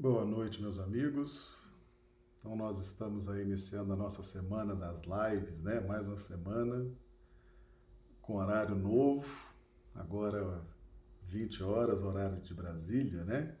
[0.00, 1.74] Boa noite, meus amigos.
[2.38, 5.78] Então, nós estamos aí iniciando a nossa semana das lives, né?
[5.78, 6.90] Mais uma semana
[8.22, 9.28] com horário novo,
[9.94, 10.66] agora
[11.24, 13.54] 20 horas, horário de Brasília, né?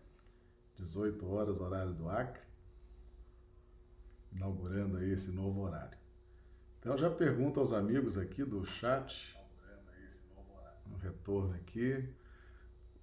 [0.76, 2.46] 18 horas, horário do Acre.
[4.32, 5.98] Inaugurando aí esse novo horário.
[6.78, 9.38] Então, já pergunto aos amigos aqui do chat,
[10.90, 12.08] um retorno aqui.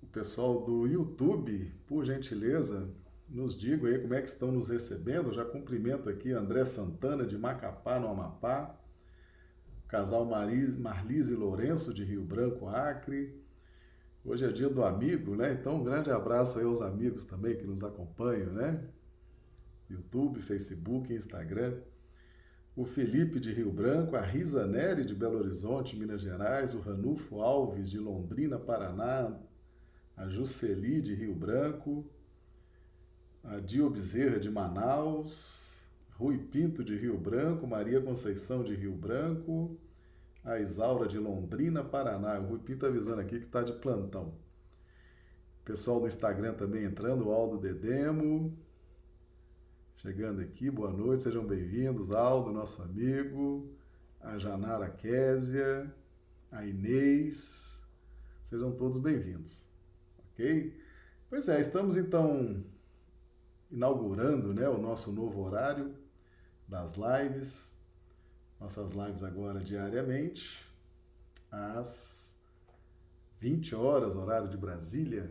[0.02, 2.92] O pessoal do YouTube, por gentileza,
[3.30, 5.28] nos digam aí como é que estão nos recebendo.
[5.28, 8.80] Eu já cumprimento aqui André Santana, de Macapá, no Amapá.
[9.84, 13.42] O casal Marlise, Marlise Lourenço, de Rio Branco, Acre.
[14.24, 15.54] Hoje é dia do amigo, né?
[15.54, 18.84] Então, um grande abraço aí aos amigos também que nos acompanham, né?
[19.90, 21.80] YouTube, Facebook, Instagram.
[22.76, 27.42] O Felipe de Rio Branco, a Risa Neri de Belo Horizonte, Minas Gerais, o Ranulfo
[27.42, 29.36] Alves de Londrina, Paraná,
[30.16, 32.06] a Juceli de Rio Branco,
[33.48, 39.78] a Bezerra de Manaus, Rui Pinto de Rio Branco, Maria Conceição de Rio Branco,
[40.44, 42.38] a Isaura de Londrina, Paraná.
[42.40, 44.34] O Rui Pinto avisando aqui que está de plantão.
[45.64, 48.54] Pessoal do Instagram também entrando, o Aldo Dedemo.
[49.96, 52.12] Chegando aqui, boa noite, sejam bem-vindos.
[52.12, 53.72] Aldo, nosso amigo,
[54.20, 55.92] a Janara Késia,
[56.52, 57.82] a Inês,
[58.44, 59.70] sejam todos bem-vindos,
[60.34, 60.78] ok?
[61.30, 62.64] Pois é, estamos então
[63.72, 65.96] inaugurando né, o nosso novo horário
[66.68, 67.78] das lives.
[68.60, 70.68] Nossas lives agora diariamente,
[71.52, 72.40] às
[73.40, 75.30] 20 horas, horário de Brasília,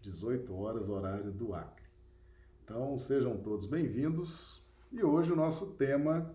[0.00, 1.88] 18 horas, horário do Acre.
[2.62, 4.62] Então, sejam todos bem-vindos.
[4.92, 6.32] E hoje o nosso tema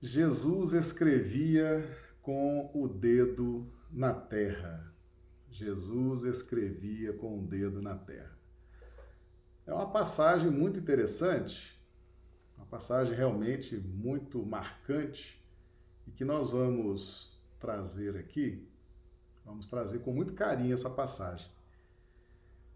[0.00, 4.92] Jesus escrevia com o dedo na terra.
[5.50, 8.38] Jesus escrevia com o dedo na terra.
[9.66, 11.80] É uma passagem muito interessante,
[12.56, 15.42] uma passagem realmente muito marcante
[16.06, 18.68] e que nós vamos trazer aqui,
[19.42, 21.50] vamos trazer com muito carinho essa passagem.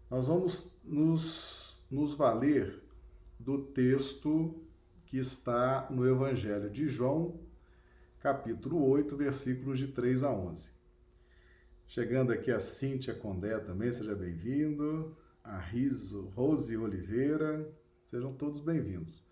[0.09, 2.81] Nós vamos nos, nos valer
[3.39, 4.59] do texto
[5.05, 7.39] que está no Evangelho de João,
[8.19, 10.71] capítulo 8, versículos de 3 a 11.
[11.85, 15.15] Chegando aqui a Cíntia Condé também, seja bem-vindo
[15.49, 17.67] a Riso, Rose Oliveira,
[18.05, 19.27] sejam todos bem-vindos.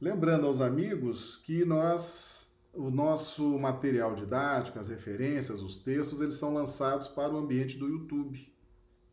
[0.00, 6.52] Lembrando aos amigos que nós, o nosso material didático, as referências, os textos, eles são
[6.52, 8.52] lançados para o ambiente do YouTube.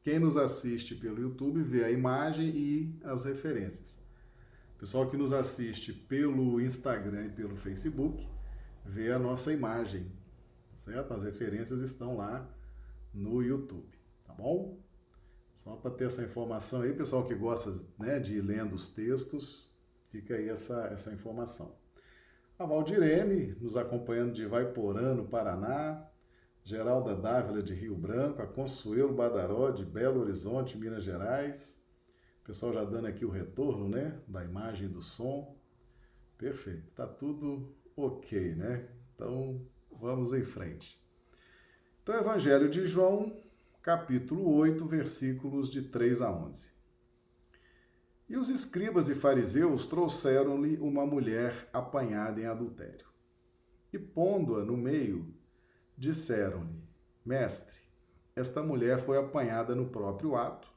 [0.01, 3.99] Quem nos assiste pelo YouTube vê a imagem e as referências.
[4.75, 8.27] O pessoal que nos assiste pelo Instagram e pelo Facebook
[8.83, 10.11] vê a nossa imagem,
[10.73, 11.13] certo?
[11.13, 12.49] As referências estão lá
[13.13, 13.95] no YouTube,
[14.25, 14.88] tá bom?
[15.63, 19.77] Só para ter essa informação aí, pessoal que gosta né, de ir lendo os textos,
[20.09, 21.75] fica aí essa, essa informação.
[22.57, 26.07] A Valdirene, nos acompanhando de Vaiporã, no Paraná,
[26.63, 31.85] Geralda Dávila de Rio Branco, a Consuelo Badaró de Belo Horizonte, Minas Gerais.
[32.41, 35.57] O pessoal já dando aqui o retorno, né, da imagem e do som.
[36.37, 38.87] Perfeito, tá tudo ok, né?
[39.13, 39.61] Então,
[39.91, 41.05] vamos em frente.
[42.01, 43.43] Então, Evangelho de João,
[43.81, 46.73] capítulo 8, versículos de 3 a 11.
[48.27, 53.07] E os escribas e fariseus trouxeram-lhe uma mulher apanhada em adultério.
[53.91, 55.33] E pondo-a no meio,
[55.97, 56.83] disseram-lhe:
[57.25, 57.79] Mestre,
[58.35, 60.67] esta mulher foi apanhada no próprio ato,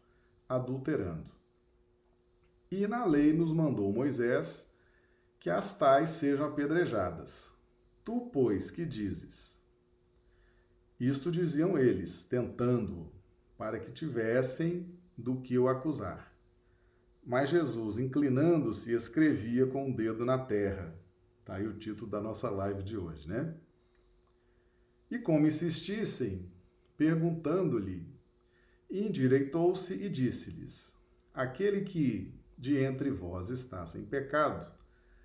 [0.49, 1.31] adulterando.
[2.71, 4.73] E na lei nos mandou Moisés
[5.41, 7.53] que as tais sejam apedrejadas.
[8.05, 9.61] Tu, pois, que dizes?
[11.03, 13.11] Isto diziam eles, tentando-o,
[13.59, 14.87] para que tivessem
[15.19, 16.33] do que o acusar.
[17.25, 20.97] Mas Jesus, inclinando-se, escrevia com o dedo na terra.
[21.41, 23.53] Está aí o título da nossa live de hoje, né?
[25.11, 26.49] E como insistissem,
[26.97, 28.07] perguntando-lhe,
[28.89, 30.97] endireitou-se e disse-lhes:
[31.35, 34.73] Aquele que de entre vós está sem pecado,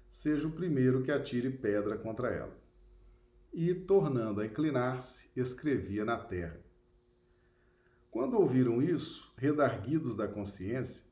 [0.10, 2.67] seja o primeiro que atire pedra contra ela
[3.60, 6.60] e, tornando a inclinar-se, escrevia na terra.
[8.12, 11.06] Quando ouviram isso, redarguidos da consciência,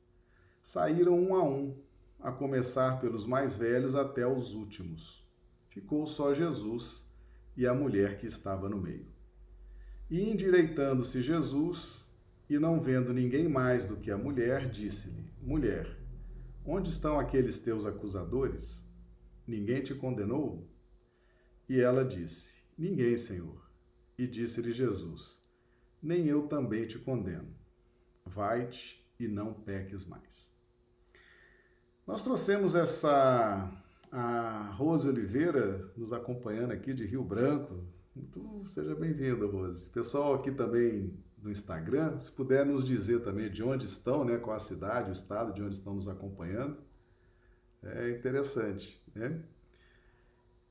[0.61, 1.75] saíram um a um,
[2.19, 5.27] a começar pelos mais velhos até os últimos.
[5.69, 7.11] Ficou só Jesus
[7.57, 9.07] e a mulher que estava no meio.
[10.07, 12.05] E endireitando-se Jesus,
[12.47, 15.97] e não vendo ninguém mais do que a mulher, disse-lhe: Mulher,
[16.63, 18.87] onde estão aqueles teus acusadores?
[19.47, 20.74] Ninguém te condenou?
[21.67, 23.69] E ela disse: Ninguém, Senhor.
[24.17, 25.41] E disse-lhe Jesus:
[26.01, 27.53] Nem eu também te condeno.
[28.25, 30.53] Vai-te e não peques mais.
[32.05, 33.71] Nós trouxemos essa
[34.11, 37.83] a Rose Oliveira nos acompanhando aqui de Rio Branco.
[38.15, 39.89] Muito, seja bem-vinda, Rose.
[39.89, 44.55] Pessoal aqui também no Instagram, se puder nos dizer também de onde estão, né, qual
[44.55, 46.79] a cidade, o estado de onde estão nos acompanhando.
[47.83, 49.43] É interessante, né?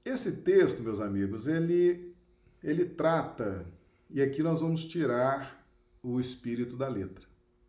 [0.05, 2.15] Esse texto, meus amigos, ele
[2.63, 3.67] ele trata
[4.09, 5.67] e aqui nós vamos tirar
[6.03, 7.27] o espírito da letra.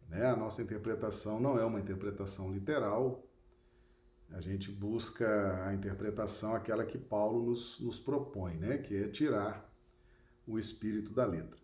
[0.10, 0.26] Né?
[0.26, 3.28] A nossa interpretação não é uma interpretação literal,
[4.32, 8.78] a gente busca a interpretação, aquela que Paulo nos, nos propõe, né?
[8.78, 9.70] que é tirar
[10.48, 11.60] o espírito da letra.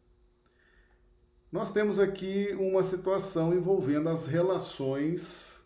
[1.51, 5.65] Nós temos aqui uma situação envolvendo as relações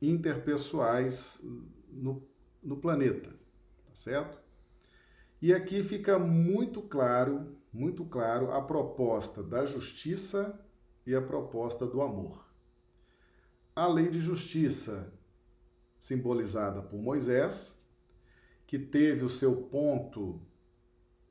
[0.00, 1.42] interpessoais
[1.90, 2.26] no,
[2.62, 3.30] no planeta,
[3.94, 4.38] certo?
[5.40, 10.60] E aqui fica muito claro, muito claro a proposta da justiça
[11.06, 12.44] e a proposta do amor.
[13.74, 15.12] A lei de justiça
[15.98, 17.82] simbolizada por Moisés,
[18.66, 20.40] que teve o seu ponto,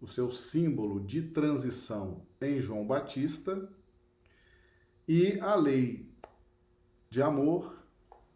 [0.01, 3.69] o seu símbolo de transição em João Batista,
[5.07, 6.11] e a lei
[7.09, 7.77] de amor,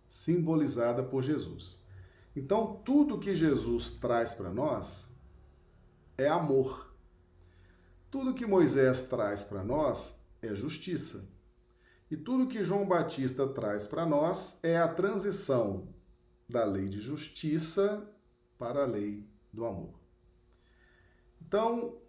[0.07, 1.81] simbolizada por Jesus.
[2.37, 5.11] Então, tudo que Jesus traz para nós
[6.15, 6.95] é amor.
[8.11, 11.27] Tudo que Moisés traz para nós é justiça.
[12.11, 15.91] E tudo que João Batista traz para nós é a transição
[16.47, 18.07] da lei de justiça
[18.55, 19.99] para a lei do amor.
[21.41, 21.99] Então,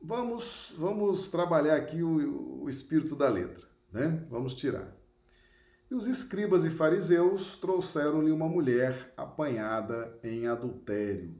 [0.00, 4.26] vamos, vamos trabalhar aqui o, o espírito da letra, né?
[4.28, 4.92] Vamos tirar.
[5.92, 11.38] E os escribas e fariseus trouxeram-lhe uma mulher apanhada em adultério.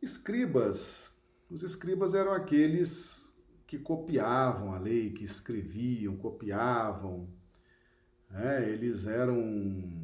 [0.00, 3.36] Escribas, os escribas eram aqueles
[3.66, 7.28] que copiavam a lei, que escreviam, copiavam,
[8.32, 9.38] é, eles eram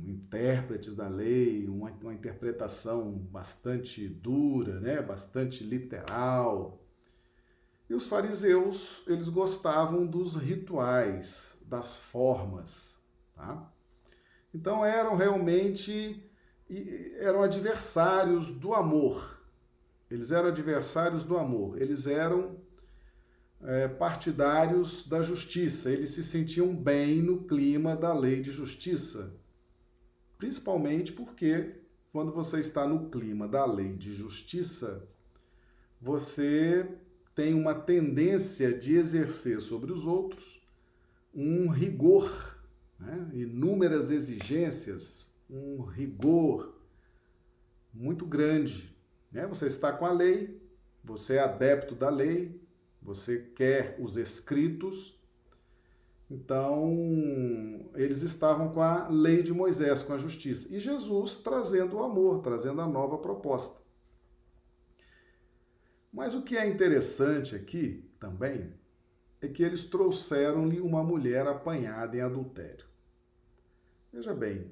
[0.05, 5.01] intérpretes da lei, uma, uma, interpretação bastante dura, né?
[5.01, 6.85] bastante literal.
[7.89, 12.90] E os fariseus, eles gostavam dos rituais, das formas.
[13.41, 13.73] Tá?
[14.53, 16.23] Então eram realmente
[17.19, 19.41] eram adversários do amor.
[20.11, 21.81] Eles eram adversários do amor.
[21.81, 22.59] Eles eram
[23.63, 29.35] é, partidários da justiça, eles se sentiam bem no clima da lei de justiça.
[30.39, 31.75] Principalmente porque,
[32.13, 35.09] quando você está no clima da lei de justiça,
[36.01, 36.89] você
[37.35, 40.61] tem uma tendência de exercer sobre os outros
[41.35, 42.50] um rigor,
[43.01, 43.31] né?
[43.33, 46.79] inúmeras exigências, um rigor
[47.93, 48.97] muito grande.
[49.33, 49.47] Né?
[49.47, 50.61] Você está com a lei,
[51.03, 52.61] você é adepto da lei,
[53.03, 55.19] você quer os escritos.
[56.31, 60.73] Então, eles estavam com a lei de Moisés, com a justiça.
[60.73, 63.81] E Jesus trazendo o amor, trazendo a nova proposta.
[66.13, 68.73] Mas o que é interessante aqui também
[69.41, 72.90] é que eles trouxeram-lhe uma mulher apanhada em adultério.
[74.13, 74.71] Veja bem,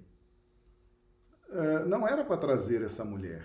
[1.51, 3.45] eh, não era para trazer essa mulher.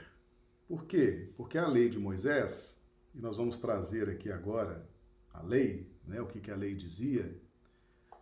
[0.67, 1.31] Por quê?
[1.37, 4.87] Porque a lei de Moisés e nós vamos trazer aqui agora
[5.31, 7.39] a lei, né, o que, que a lei dizia,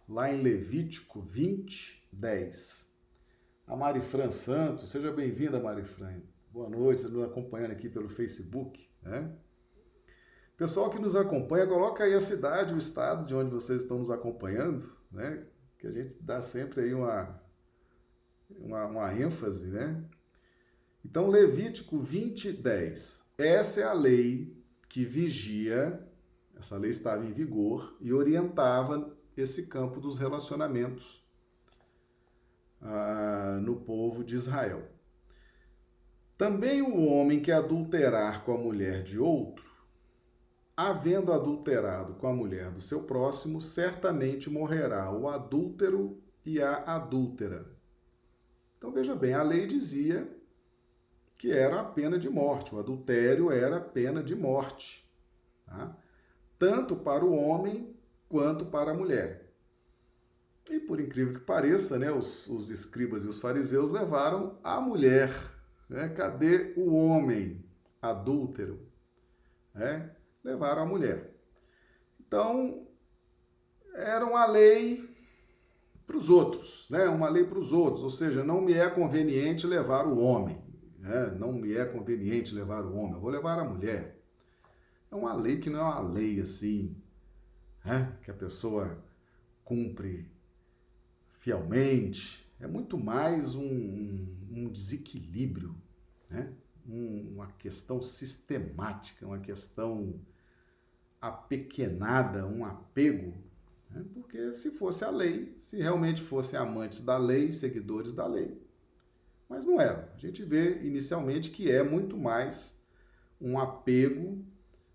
[0.08, 2.92] lá em Levítico 20, 10.
[3.68, 6.22] A Marifran Santos, seja bem-vinda, Marifran.
[6.52, 9.34] Boa noite, você nos acompanhando aqui pelo Facebook, né?
[10.58, 14.12] Pessoal que nos acompanha, coloca aí a cidade, o estado de onde vocês estão nos
[14.12, 15.48] acompanhando, né?
[15.80, 17.41] Que a gente dá sempre aí uma,
[18.60, 20.04] uma, uma ênfase, né?
[21.04, 23.26] Então, Levítico 20, 10.
[23.38, 24.56] Essa é a lei
[24.88, 26.08] que vigia,
[26.56, 31.26] essa lei estava em vigor e orientava esse campo dos relacionamentos
[32.82, 34.88] ah, no povo de Israel.
[36.38, 39.72] Também o homem que adulterar com a mulher de outro,
[40.76, 47.81] havendo adulterado com a mulher do seu próximo, certamente morrerá o adúltero e a adúltera.
[48.82, 50.28] Então veja bem, a lei dizia
[51.38, 52.74] que era a pena de morte.
[52.74, 55.08] O adultério era a pena de morte,
[55.68, 55.96] tá?
[56.58, 57.96] tanto para o homem
[58.28, 59.54] quanto para a mulher.
[60.68, 65.30] E por incrível que pareça, né, os, os escribas e os fariseus levaram a mulher.
[65.88, 66.10] Né?
[66.10, 67.64] Cadê o homem
[68.02, 68.92] adúltero?
[69.76, 70.10] É?
[70.44, 71.36] Levaram a mulher.
[72.20, 72.88] Então,
[73.94, 75.11] era uma lei
[76.12, 77.08] para os outros, né?
[77.08, 80.62] uma lei para os outros, ou seja, não me é conveniente levar o homem
[81.02, 81.36] né?
[81.38, 84.20] não me é conveniente levar o homem, eu vou levar a mulher.
[85.10, 86.96] É uma lei que não é uma lei assim,
[87.84, 88.16] né?
[88.24, 89.04] que a pessoa
[89.64, 90.32] cumpre
[91.40, 95.76] fielmente, é muito mais um, um desequilíbrio,
[96.30, 96.54] né?
[96.88, 100.20] Um, uma questão sistemática, uma questão
[101.20, 103.34] apequenada, um apego.
[103.94, 104.06] Né?
[104.14, 108.58] Porque se fosse a lei, se realmente fossem amantes da lei, seguidores da lei,
[109.50, 110.08] mas não eram.
[110.16, 112.82] A gente vê inicialmente que é muito mais
[113.40, 114.44] um apego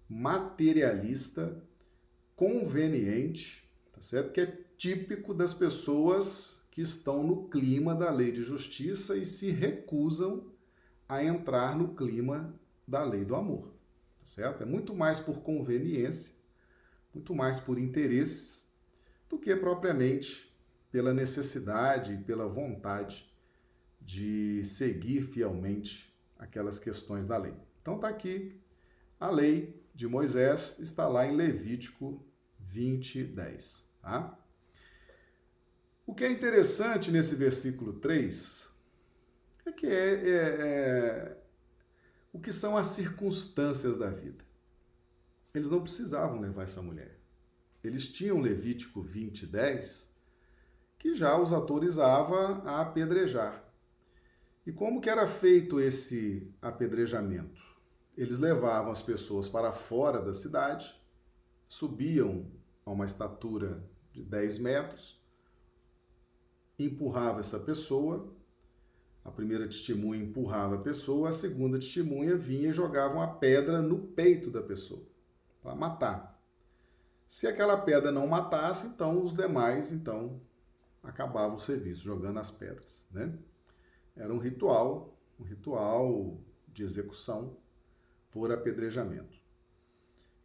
[0.08, 1.62] materialista,
[2.34, 4.32] conveniente, tá certo?
[4.32, 9.50] Que é típico das pessoas que estão no clima da lei de justiça e se
[9.50, 10.44] recusam
[11.08, 12.54] a entrar no clima
[12.86, 13.74] da lei do amor,
[14.20, 14.62] tá certo?
[14.62, 16.34] É muito mais por conveniência,
[17.12, 18.65] muito mais por interesses
[19.28, 20.54] do que propriamente
[20.90, 23.30] pela necessidade, pela vontade
[24.00, 27.54] de seguir fielmente aquelas questões da lei.
[27.82, 28.60] Então está aqui
[29.18, 32.24] a lei de Moisés, está lá em Levítico
[32.60, 33.88] 20, 10.
[34.02, 34.38] Tá?
[36.06, 38.68] O que é interessante nesse versículo 3
[39.66, 41.36] é que é, é, é
[42.32, 44.44] o que são as circunstâncias da vida.
[45.54, 47.18] Eles não precisavam levar essa mulher.
[47.86, 50.14] Eles tinham Levítico 20, 10,
[50.98, 53.64] que já os autorizava a apedrejar.
[54.66, 57.62] E como que era feito esse apedrejamento?
[58.16, 61.00] Eles levavam as pessoas para fora da cidade,
[61.68, 62.50] subiam
[62.84, 65.22] a uma estatura de 10 metros,
[66.78, 68.34] empurrava essa pessoa,
[69.24, 73.98] a primeira testemunha empurrava a pessoa, a segunda testemunha vinha e jogava uma pedra no
[73.98, 75.02] peito da pessoa
[75.62, 76.35] para matar.
[77.28, 80.40] Se aquela pedra não matasse, então os demais então
[81.02, 83.36] acabavam o serviço jogando as pedras, né?
[84.16, 87.56] Era um ritual, um ritual de execução
[88.30, 89.38] por apedrejamento.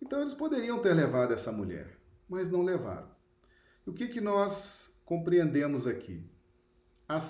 [0.02, 1.98] Então eles poderiam ter levado essa mulher,
[2.28, 3.10] mas não levaram.
[3.86, 6.24] E o que, que nós compreendemos aqui?
[7.08, 7.24] As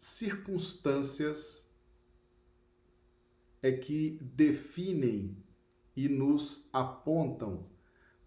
[0.00, 1.68] circunstâncias
[3.62, 5.36] é que definem
[5.96, 7.71] e nos apontam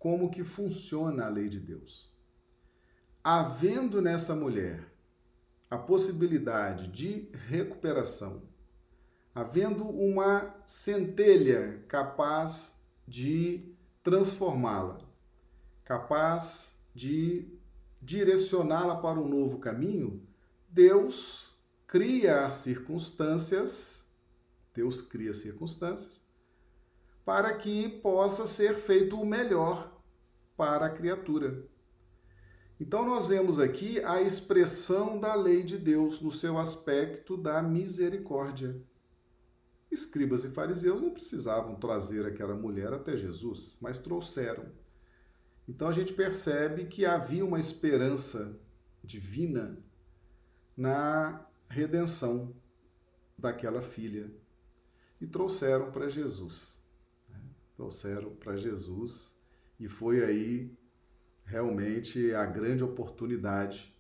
[0.06, 2.14] como que funciona a lei de Deus.
[3.24, 4.88] Havendo nessa mulher
[5.68, 8.44] a possibilidade de recuperação,
[9.34, 15.00] havendo uma centelha capaz de transformá-la,
[15.84, 17.52] capaz de
[18.00, 20.22] direcioná-la para um novo caminho,
[20.70, 21.58] Deus
[21.88, 24.08] cria as circunstâncias,
[24.72, 26.22] Deus cria circunstâncias,
[27.26, 29.95] para que possa ser feito o melhor
[30.56, 31.66] para a criatura.
[32.80, 38.76] Então, nós vemos aqui a expressão da lei de Deus no seu aspecto da misericórdia.
[39.90, 44.66] Escribas e fariseus não precisavam trazer aquela mulher até Jesus, mas trouxeram.
[45.68, 48.60] Então, a gente percebe que havia uma esperança
[49.02, 49.78] divina
[50.76, 52.54] na redenção
[53.38, 54.30] daquela filha
[55.22, 56.84] e trouxeram para Jesus.
[57.30, 57.40] Né?
[57.76, 59.38] Trouxeram para Jesus
[59.80, 60.72] e foi aí
[61.46, 63.94] realmente a grande oportunidade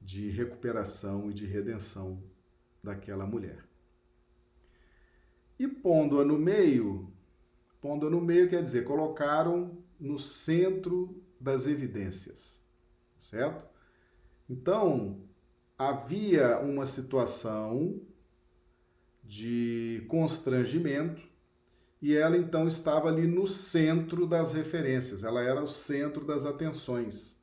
[0.00, 2.22] de recuperação e de redenção
[2.82, 3.64] daquela mulher.
[5.58, 7.12] E pondo-a no meio,
[7.80, 12.64] pondo-a no meio quer dizer, colocaram no centro das evidências,
[13.18, 13.66] certo?
[14.48, 15.22] Então,
[15.78, 18.00] havia uma situação
[19.24, 21.20] de constrangimento
[22.06, 27.36] e ela então estava ali no centro das referências, ela era o centro das atenções.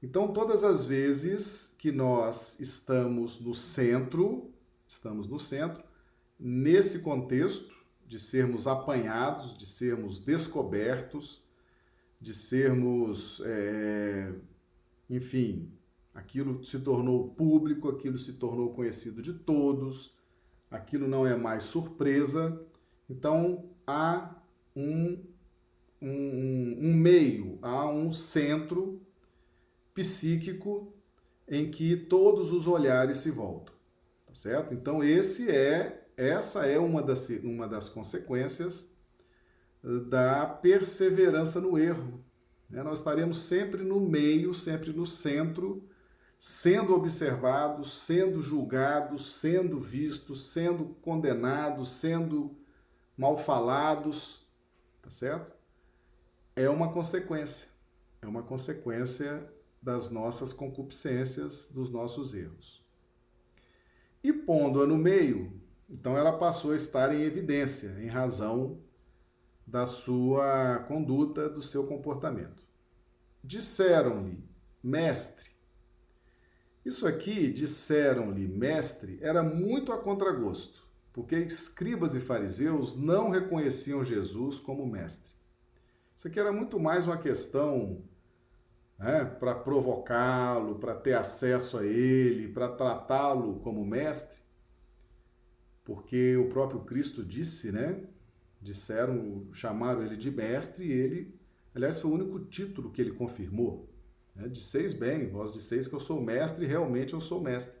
[0.00, 4.52] Então, todas as vezes que nós estamos no centro,
[4.86, 5.82] estamos no centro,
[6.38, 7.74] nesse contexto
[8.06, 11.42] de sermos apanhados, de sermos descobertos,
[12.20, 14.32] de sermos, é,
[15.10, 15.72] enfim,
[16.14, 20.16] aquilo se tornou público, aquilo se tornou conhecido de todos,
[20.70, 22.64] aquilo não é mais surpresa.
[23.10, 24.36] Então, há
[24.76, 25.18] um,
[26.00, 29.00] um, um meio, há um centro
[29.94, 30.92] psíquico
[31.48, 33.74] em que todos os olhares se voltam,
[34.26, 34.74] tá certo?
[34.74, 38.92] Então esse é essa é uma das, uma das consequências
[40.10, 42.22] da perseverança no erro.
[42.68, 42.82] Né?
[42.82, 45.88] Nós estaremos sempre no meio, sempre no centro,
[46.38, 52.56] sendo observados, sendo julgados, sendo vistos, sendo condenados, sendo
[53.18, 54.46] mal falados,
[55.02, 55.52] tá certo?
[56.54, 57.68] É uma consequência.
[58.22, 62.86] É uma consequência das nossas concupiscências, dos nossos erros.
[64.22, 65.60] E pondo-a no meio,
[65.90, 68.80] então ela passou a estar em evidência em razão
[69.66, 72.62] da sua conduta, do seu comportamento.
[73.42, 74.42] Disseram-lhe,
[74.82, 75.50] mestre.
[76.84, 80.87] Isso aqui, disseram-lhe, mestre, era muito a contragosto,
[81.18, 85.34] porque escribas e fariseus não reconheciam Jesus como mestre.
[86.16, 88.04] Isso aqui era muito mais uma questão
[88.96, 94.40] né, para provocá-lo, para ter acesso a ele, para tratá-lo como mestre,
[95.84, 98.00] porque o próprio Cristo disse, né?
[98.62, 101.34] Disseram, chamaram ele de mestre e ele,
[101.74, 103.90] aliás, foi o único título que ele confirmou.
[104.36, 104.46] Né?
[104.46, 107.77] Disseis bem, vós disseis que eu sou mestre realmente eu sou mestre.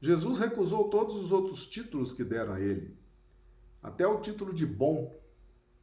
[0.00, 2.96] Jesus recusou todos os outros títulos que deram a ele,
[3.82, 5.18] até o título de bom.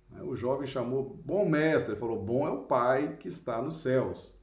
[0.09, 0.21] Né?
[0.23, 4.37] O jovem chamou bom mestre, falou: bom é o Pai que está nos céus.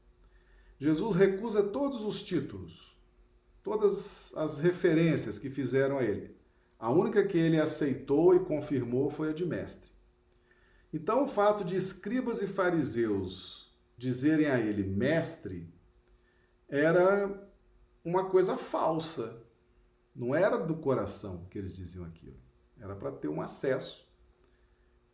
[0.79, 2.99] Jesus recusa todos os títulos,
[3.63, 6.37] todas as referências que fizeram a ele.
[6.79, 9.93] A única que ele aceitou e confirmou foi a de mestre.
[10.93, 15.73] Então, o fato de escribas e fariseus dizerem a ele mestre
[16.69, 17.49] era
[18.05, 19.42] uma coisa falsa.
[20.15, 22.37] Não era do coração que eles diziam aquilo.
[22.79, 24.07] Era para ter um acesso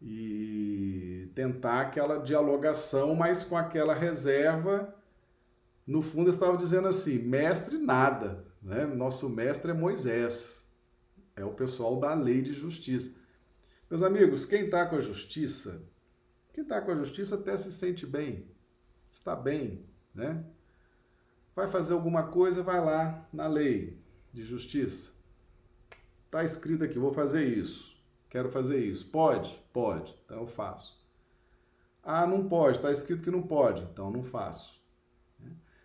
[0.00, 4.95] e tentar aquela dialogação, mas com aquela reserva
[5.87, 8.87] no fundo estavam dizendo assim: mestre nada, né?
[8.87, 10.71] Nosso mestre é Moisés,
[11.35, 13.17] é o pessoal da lei de justiça.
[13.88, 15.83] Meus amigos, quem está com a justiça,
[16.52, 18.47] quem está com a justiça até se sente bem,
[19.11, 20.45] está bem, né?
[21.57, 23.99] Vai fazer alguma coisa, vai lá na lei
[24.32, 25.12] de justiça.
[26.26, 27.97] Está escrito aqui, vou fazer isso,
[28.28, 29.06] quero fazer isso.
[29.06, 29.62] Pode?
[29.73, 30.99] Pode, então eu faço.
[32.02, 34.78] Ah, não pode, está escrito que não pode, então não faço.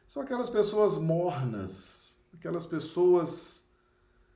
[0.08, 3.72] São aquelas pessoas mornas, aquelas pessoas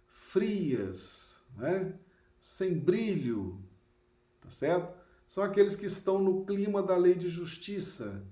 [0.07, 1.93] frias, né?
[2.39, 3.61] sem brilho,
[4.41, 4.97] tá certo?
[5.27, 8.25] São aqueles que estão no clima da lei de justiça.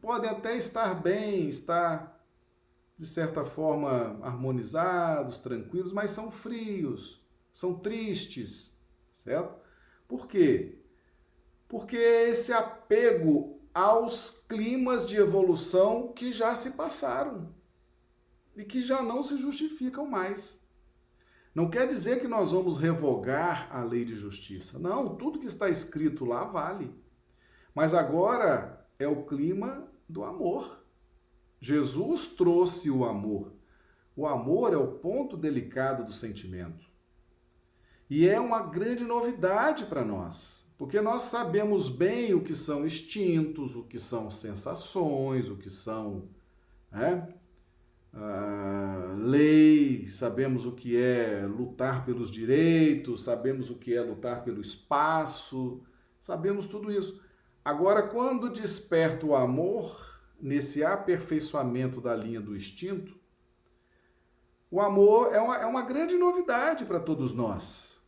[0.00, 2.19] Podem até estar bem, estar
[3.00, 8.78] de certa forma harmonizados, tranquilos, mas são frios, são tristes,
[9.10, 9.58] certo?
[10.06, 10.78] Por quê?
[11.66, 17.54] Porque esse apego aos climas de evolução que já se passaram
[18.54, 20.68] e que já não se justificam mais.
[21.54, 24.78] Não quer dizer que nós vamos revogar a lei de justiça.
[24.78, 26.94] Não, tudo que está escrito lá vale.
[27.74, 30.79] Mas agora é o clima do amor.
[31.60, 33.52] Jesus trouxe o amor.
[34.16, 36.88] O amor é o ponto delicado do sentimento.
[38.08, 40.68] E é uma grande novidade para nós.
[40.76, 46.28] Porque nós sabemos bem o que são instintos, o que são sensações, o que são
[46.90, 47.28] né,
[48.14, 54.60] uh, lei, sabemos o que é lutar pelos direitos, sabemos o que é lutar pelo
[54.60, 55.82] espaço,
[56.20, 57.22] sabemos tudo isso.
[57.62, 60.09] Agora, quando desperta o amor,
[60.40, 63.18] nesse aperfeiçoamento da linha do instinto,
[64.70, 68.00] o amor é uma, é uma grande novidade para todos nós.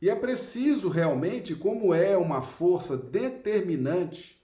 [0.00, 4.40] E é preciso realmente, como é uma força determinante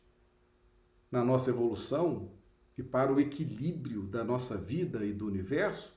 [1.11, 2.31] na nossa evolução
[2.77, 5.95] e para o equilíbrio da nossa vida e do universo,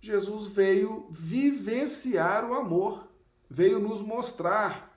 [0.00, 3.08] Jesus veio vivenciar o amor,
[3.48, 4.94] veio nos mostrar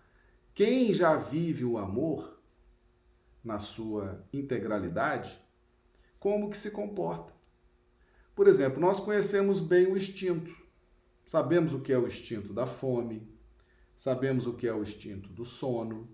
[0.54, 2.37] quem já vive o amor
[3.48, 5.42] na sua integralidade,
[6.20, 7.34] como que se comporta.
[8.36, 10.54] Por exemplo, nós conhecemos bem o instinto.
[11.26, 13.26] Sabemos o que é o instinto da fome,
[13.96, 16.10] sabemos o que é o instinto do sono,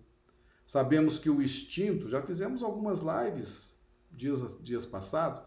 [0.66, 3.76] sabemos que o instinto, já fizemos algumas lives
[4.12, 5.42] dias, dias passados,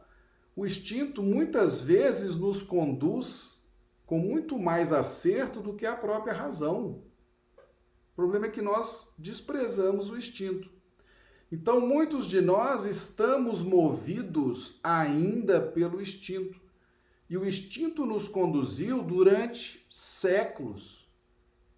[0.54, 3.64] o instinto muitas vezes nos conduz
[4.04, 7.02] com muito mais acerto do que a própria razão.
[8.12, 10.75] O problema é que nós desprezamos o instinto.
[11.50, 16.60] Então, muitos de nós estamos movidos ainda pelo instinto.
[17.28, 21.06] E o instinto nos conduziu durante séculos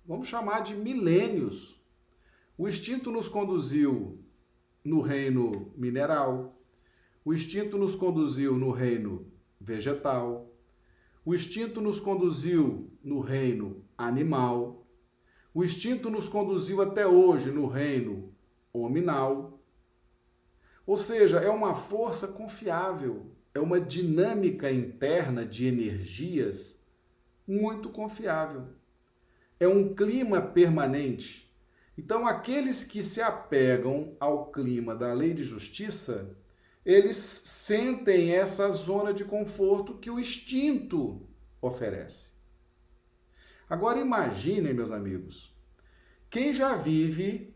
[0.09, 1.79] vamos chamar de milênios.
[2.57, 4.19] O instinto nos conduziu
[4.83, 6.59] no reino mineral,
[7.23, 10.51] o instinto nos conduziu no reino vegetal,
[11.27, 14.87] o instinto nos conduziu no reino animal,
[15.53, 18.33] o instinto nos conduziu até hoje no reino
[18.73, 19.48] hominal.
[20.89, 26.85] Ou seja, é uma força confiável, é uma dinâmica interna de energias
[27.47, 28.79] muito confiável
[29.61, 31.53] é um clima permanente.
[31.97, 36.37] Então, aqueles que se apegam ao clima da lei de justiça,
[36.85, 41.29] eles sentem essa zona de conforto que o instinto
[41.61, 42.33] oferece.
[43.69, 45.55] Agora imaginem, meus amigos,
[46.31, 47.53] quem já vive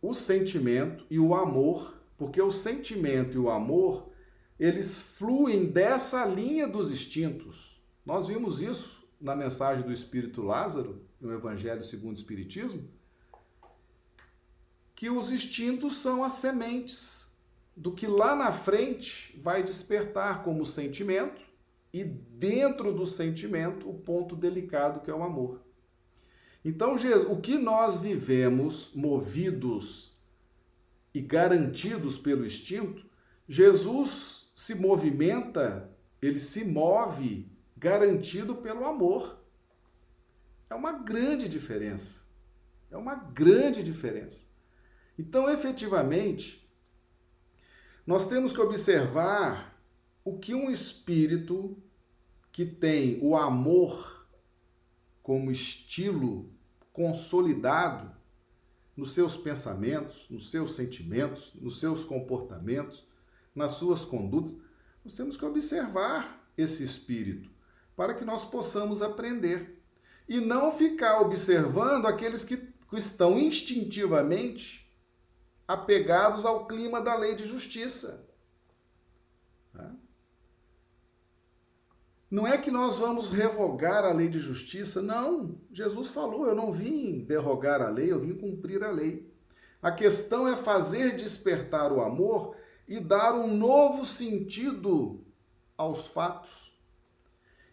[0.00, 4.10] o sentimento e o amor, porque o sentimento e o amor
[4.58, 7.82] eles fluem dessa linha dos instintos.
[8.06, 12.88] Nós vimos isso na mensagem do Espírito Lázaro, no Evangelho segundo o Espiritismo,
[14.94, 17.32] que os instintos são as sementes
[17.76, 21.42] do que lá na frente vai despertar como sentimento
[21.92, 25.60] e dentro do sentimento o ponto delicado que é o amor.
[26.64, 30.13] Então, Jesus, o que nós vivemos movidos
[31.14, 33.08] e garantidos pelo instinto,
[33.46, 35.88] Jesus se movimenta,
[36.20, 39.40] ele se move garantido pelo amor.
[40.68, 42.24] É uma grande diferença.
[42.90, 44.46] É uma grande diferença.
[45.18, 46.68] Então, efetivamente,
[48.06, 49.80] nós temos que observar
[50.24, 51.76] o que um espírito
[52.50, 54.26] que tem o amor
[55.22, 56.52] como estilo
[56.92, 58.13] consolidado
[58.96, 63.06] nos seus pensamentos, nos seus sentimentos, nos seus comportamentos,
[63.54, 64.56] nas suas condutas,
[65.04, 67.50] nós temos que observar esse espírito
[67.96, 69.82] para que nós possamos aprender
[70.28, 74.84] e não ficar observando aqueles que estão instintivamente
[75.66, 78.23] apegados ao clima da lei de justiça.
[82.34, 85.56] Não é que nós vamos revogar a lei de justiça, não.
[85.70, 89.32] Jesus falou: eu não vim derrogar a lei, eu vim cumprir a lei.
[89.80, 92.56] A questão é fazer despertar o amor
[92.88, 95.24] e dar um novo sentido
[95.78, 96.76] aos fatos.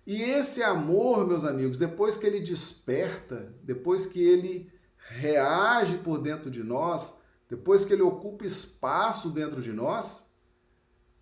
[0.05, 6.51] E esse amor, meus amigos, depois que ele desperta, depois que ele reage por dentro
[6.51, 7.19] de nós,
[7.49, 10.30] depois que ele ocupa espaço dentro de nós,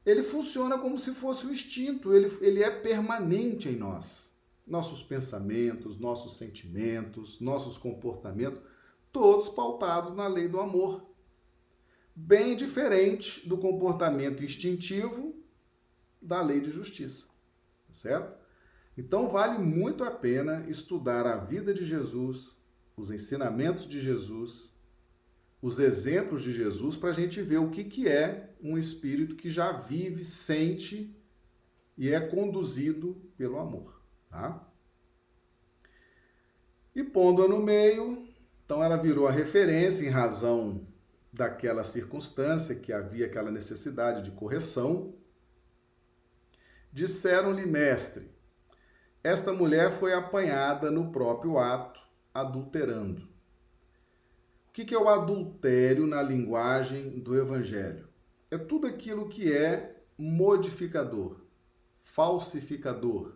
[0.09, 4.33] ele funciona como se fosse um instinto, ele, ele é permanente em nós.
[4.65, 8.61] Nossos pensamentos, nossos sentimentos, nossos comportamentos,
[9.11, 11.05] todos pautados na lei do amor.
[12.15, 15.35] Bem diferente do comportamento instintivo
[16.21, 17.27] da lei de justiça,
[17.87, 18.37] tá certo?
[18.97, 22.57] Então vale muito a pena estudar a vida de Jesus,
[22.97, 24.73] os ensinamentos de Jesus,
[25.61, 29.49] os exemplos de Jesus para a gente ver o que, que é um espírito que
[29.49, 31.15] já vive, sente
[31.97, 34.01] e é conduzido pelo amor.
[34.29, 34.65] Tá?
[36.95, 38.27] E pondo-a no meio,
[38.65, 40.87] então ela virou a referência em razão
[41.31, 45.13] daquela circunstância que havia aquela necessidade de correção.
[46.91, 48.31] Disseram-lhe, mestre,
[49.23, 51.99] esta mulher foi apanhada no próprio ato,
[52.33, 53.28] adulterando.
[54.69, 58.07] O que é o adultério na linguagem do Evangelho?
[58.51, 61.41] É tudo aquilo que é modificador,
[61.97, 63.35] falsificador,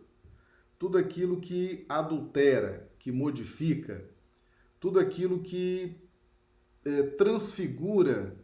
[0.77, 4.07] tudo aquilo que adultera, que modifica,
[4.79, 5.99] tudo aquilo que
[6.85, 8.37] é, transfigura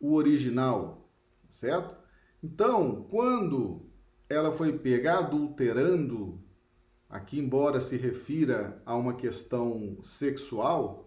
[0.00, 1.10] o original,
[1.50, 1.94] certo?
[2.42, 3.86] Então, quando
[4.30, 6.42] ela foi pega adulterando,
[7.08, 11.03] aqui embora se refira a uma questão sexual,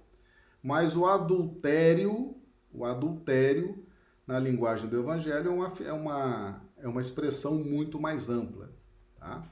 [0.67, 2.35] mas o adultério,
[2.73, 3.87] o adultério,
[4.27, 8.69] na linguagem do Evangelho, é uma, é uma, é uma expressão muito mais ampla.
[9.17, 9.49] Tá?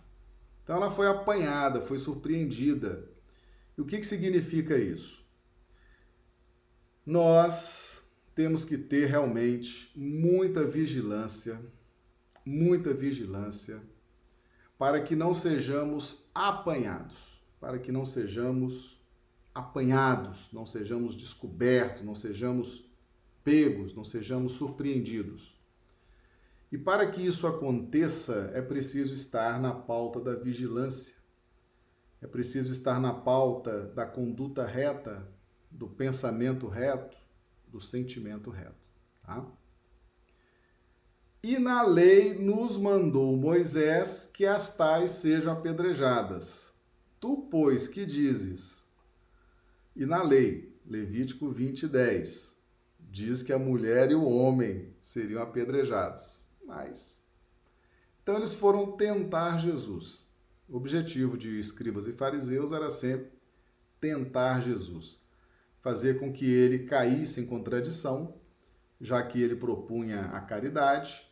[0.62, 3.08] Então ela foi apanhada, foi surpreendida.
[3.78, 5.26] E o que, que significa isso?
[7.06, 11.62] Nós temos que ter realmente muita vigilância,
[12.46, 13.82] muita vigilância,
[14.78, 18.95] para que não sejamos apanhados, para que não sejamos
[19.56, 22.92] apanhados, não sejamos descobertos, não sejamos
[23.42, 25.58] pegos, não sejamos surpreendidos.
[26.70, 31.16] E para que isso aconteça, é preciso estar na pauta da vigilância,
[32.22, 35.26] é preciso estar na pauta da conduta reta,
[35.72, 37.16] do pensamento reto,
[37.68, 38.76] do sentimento reto.
[39.24, 39.46] Tá?
[41.42, 46.74] E na lei nos mandou Moisés que as tais sejam apedrejadas.
[47.20, 48.85] Tu, pois, que dizes,
[49.96, 52.58] e na lei, Levítico 20, 10,
[53.00, 56.44] diz que a mulher e o homem seriam apedrejados.
[56.66, 57.24] Mas.
[58.22, 60.30] Então eles foram tentar Jesus.
[60.68, 63.32] O objetivo de escribas e fariseus era sempre
[64.02, 65.22] tentar Jesus,
[65.82, 68.36] fazer com que ele caísse em contradição,
[69.00, 71.32] já que ele propunha a caridade,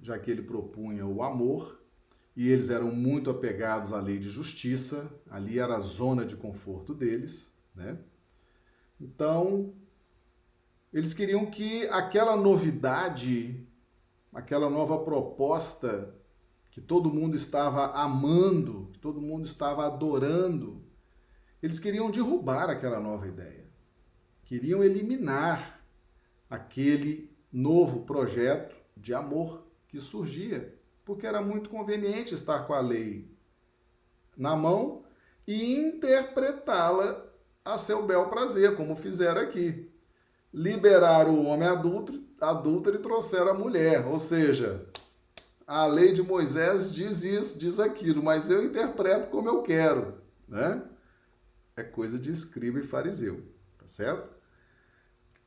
[0.00, 1.82] já que ele propunha o amor,
[2.36, 6.94] e eles eram muito apegados à lei de justiça, ali era a zona de conforto
[6.94, 7.55] deles.
[7.76, 7.98] Né?
[9.00, 9.74] Então,
[10.92, 13.68] eles queriam que aquela novidade,
[14.32, 16.14] aquela nova proposta
[16.70, 20.84] que todo mundo estava amando, que todo mundo estava adorando,
[21.62, 23.66] eles queriam derrubar aquela nova ideia.
[24.44, 25.84] Queriam eliminar
[26.48, 33.30] aquele novo projeto de amor, que surgia, porque era muito conveniente estar com a lei
[34.36, 35.04] na mão
[35.46, 37.25] e interpretá-la
[37.66, 39.90] a seu bel prazer, como fizeram aqui.
[40.54, 44.06] Liberaram o homem adulto, adúltero e trouxeram a mulher.
[44.06, 44.86] Ou seja,
[45.66, 50.14] a lei de Moisés diz isso, diz aquilo, mas eu interpreto como eu quero,
[50.48, 50.80] né?
[51.76, 53.42] É coisa de escriba e fariseu,
[53.76, 54.30] tá certo?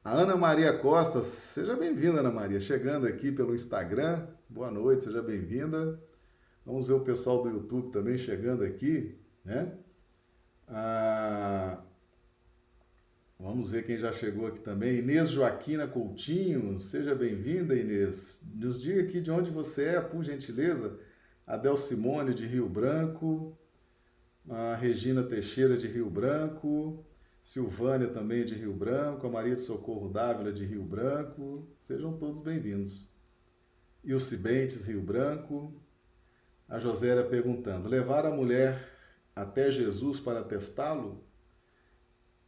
[0.03, 4.27] A Ana Maria Costa, seja bem-vinda, Ana Maria, chegando aqui pelo Instagram.
[4.47, 5.99] Boa noite, seja bem-vinda.
[6.65, 9.73] Vamos ver o pessoal do YouTube também chegando aqui, né?
[10.67, 11.08] Ah,
[13.49, 14.99] vamos ver quem já chegou aqui também.
[14.99, 18.47] Inês Joaquina Coutinho, seja bem-vinda, Inês.
[18.53, 20.99] Nos diga aqui de onde você é, por gentileza.
[21.47, 23.57] Adel Simone, de Rio Branco.
[24.47, 27.03] A Regina Teixeira, de Rio Branco.
[27.41, 31.67] Silvânia também de Rio Branco, a Maria de Socorro Dávila de Rio Branco.
[31.79, 33.11] Sejam todos bem-vindos.
[34.03, 35.73] E o Cibentes, Rio Branco.
[36.67, 38.87] A Josélia perguntando: levar a mulher
[39.35, 41.27] até Jesus para testá-lo?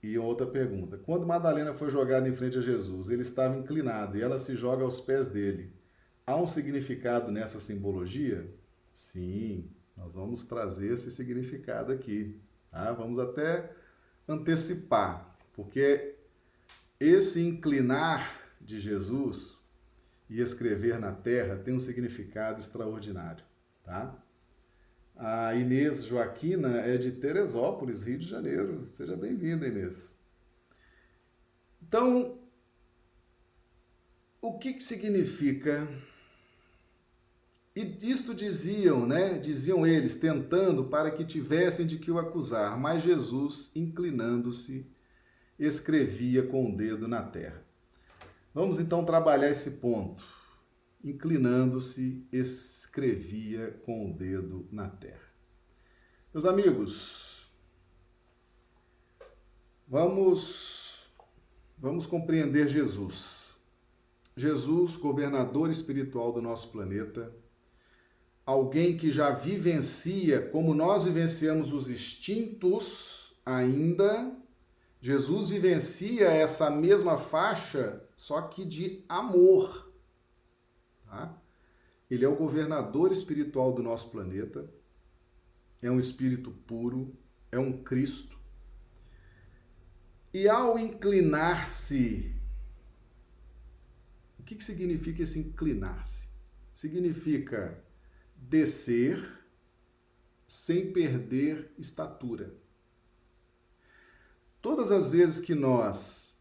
[0.03, 4.21] E outra pergunta: quando Madalena foi jogada em frente a Jesus, ele estava inclinado e
[4.21, 5.73] ela se joga aos pés dele.
[6.25, 8.49] Há um significado nessa simbologia?
[8.93, 12.39] Sim, nós vamos trazer esse significado aqui.
[12.69, 12.91] Tá?
[12.93, 13.71] Vamos até
[14.27, 16.15] antecipar, porque
[16.99, 19.61] esse inclinar de Jesus
[20.29, 23.43] e escrever na terra tem um significado extraordinário,
[23.83, 24.17] tá?
[25.23, 28.87] A Inês Joaquina é de Teresópolis, Rio de Janeiro.
[28.87, 30.17] Seja bem-vinda, Inês.
[31.79, 32.39] Então,
[34.41, 35.87] o que, que significa?
[37.75, 39.37] E isto diziam, né?
[39.37, 44.89] Diziam eles, tentando para que tivessem de que o acusar, mas Jesus, inclinando-se,
[45.59, 47.63] escrevia com o dedo na terra.
[48.55, 50.40] Vamos então trabalhar esse ponto
[51.03, 55.31] inclinando-se, escrevia com o dedo na terra.
[56.33, 57.51] Meus amigos,
[59.87, 60.81] vamos
[61.77, 63.55] vamos compreender Jesus.
[64.37, 67.35] Jesus, governador espiritual do nosso planeta,
[68.45, 74.31] alguém que já vivencia como nós vivenciamos os instintos ainda,
[75.01, 79.90] Jesus vivencia essa mesma faixa, só que de amor
[81.11, 81.37] Tá?
[82.09, 84.73] Ele é o governador espiritual do nosso planeta,
[85.81, 87.13] é um espírito puro,
[87.51, 88.39] é um Cristo.
[90.33, 92.33] E ao inclinar-se,
[94.39, 96.29] o que, que significa esse inclinar-se?
[96.73, 97.83] Significa
[98.37, 99.29] descer
[100.47, 102.55] sem perder estatura.
[104.61, 106.39] Todas as vezes que nós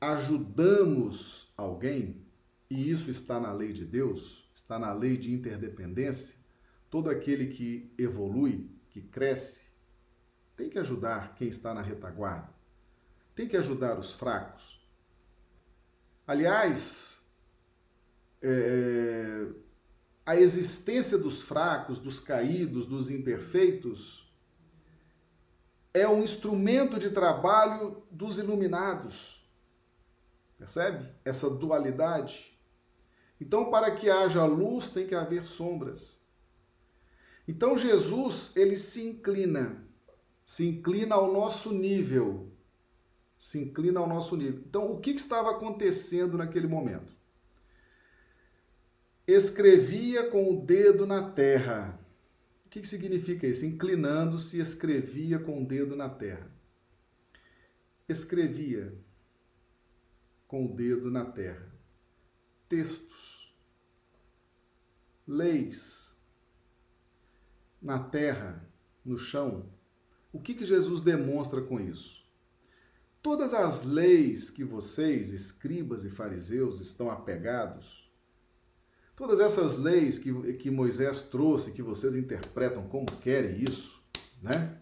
[0.00, 2.23] ajudamos alguém,
[2.74, 6.36] e isso está na lei de Deus, está na lei de interdependência,
[6.90, 9.68] todo aquele que evolui, que cresce,
[10.56, 12.52] tem que ajudar quem está na retaguarda,
[13.32, 14.84] tem que ajudar os fracos.
[16.26, 17.30] Aliás,
[18.42, 19.46] é,
[20.26, 24.34] a existência dos fracos, dos caídos, dos imperfeitos,
[25.92, 29.48] é um instrumento de trabalho dos iluminados.
[30.58, 31.08] Percebe?
[31.24, 32.53] Essa dualidade.
[33.40, 36.24] Então, para que haja luz, tem que haver sombras.
[37.46, 39.86] Então, Jesus, ele se inclina,
[40.46, 42.50] se inclina ao nosso nível.
[43.36, 44.62] Se inclina ao nosso nível.
[44.66, 47.12] Então, o que estava acontecendo naquele momento?
[49.26, 52.00] Escrevia com o dedo na terra.
[52.64, 53.66] O que significa isso?
[53.66, 56.50] Inclinando-se, escrevia com o dedo na terra.
[58.08, 58.96] Escrevia
[60.46, 61.74] com o dedo na terra
[62.68, 63.13] textos,
[65.26, 66.16] leis
[67.80, 68.66] na terra,
[69.04, 69.68] no chão.
[70.32, 72.24] O que, que Jesus demonstra com isso?
[73.22, 78.10] Todas as leis que vocês, escribas e fariseus, estão apegados,
[79.16, 84.02] todas essas leis que, que Moisés trouxe, que vocês interpretam como querem isso,
[84.42, 84.78] né?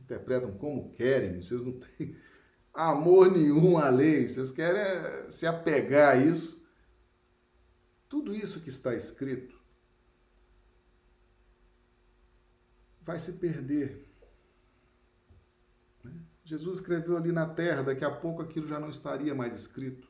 [0.00, 2.16] Interpretam como querem, vocês não têm
[2.74, 6.66] amor nenhum à lei, vocês querem se apegar a isso
[8.08, 9.55] tudo isso que está escrito
[13.06, 14.06] vai se perder.
[16.04, 16.12] Né?
[16.44, 20.06] Jesus escreveu ali na terra, daqui a pouco aquilo já não estaria mais escrito.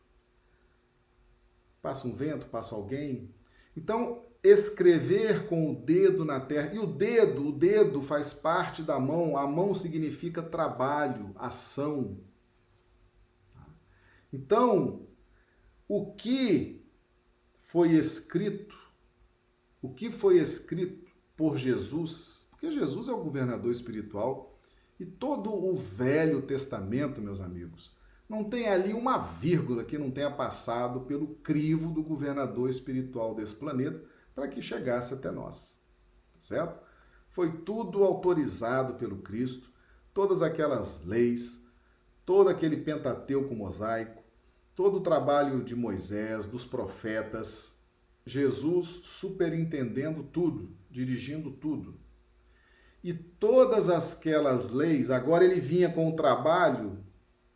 [1.81, 3.33] Passa um vento, passa alguém.
[3.77, 6.75] Então, escrever com o dedo na terra.
[6.75, 9.37] E o dedo, o dedo faz parte da mão.
[9.37, 12.19] A mão significa trabalho, ação.
[14.33, 15.07] Então,
[15.87, 16.85] o que
[17.61, 18.87] foi escrito
[19.87, 24.59] o que foi escrito por Jesus, porque Jesus é o governador espiritual
[24.99, 27.95] e todo o Velho Testamento, meus amigos,
[28.27, 33.55] não tem ali uma vírgula que não tenha passado pelo crivo do governador espiritual desse
[33.55, 34.03] planeta
[34.35, 35.81] para que chegasse até nós.
[36.39, 36.83] Certo?
[37.29, 39.71] Foi tudo autorizado pelo Cristo,
[40.15, 41.67] todas aquelas leis,
[42.25, 44.23] todo aquele Pentateuco mosaico,
[44.75, 47.83] todo o trabalho de Moisés, dos profetas,
[48.25, 52.06] Jesus superintendendo tudo, dirigindo tudo.
[53.07, 57.07] E todas aquelas leis, agora ele vinha com o trabalho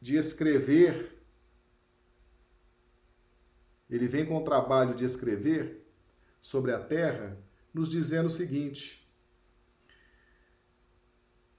[0.01, 1.21] de escrever,
[3.91, 5.85] ele vem com o trabalho de escrever
[6.41, 7.37] sobre a terra,
[7.75, 9.13] nos dizendo o seguinte: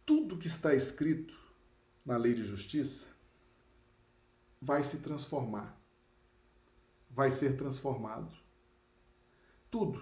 [0.06, 1.38] tudo que está escrito
[2.06, 3.10] na lei de justiça
[4.62, 5.77] vai se transformar,
[7.10, 8.34] vai ser transformado.
[9.69, 10.01] Tudo,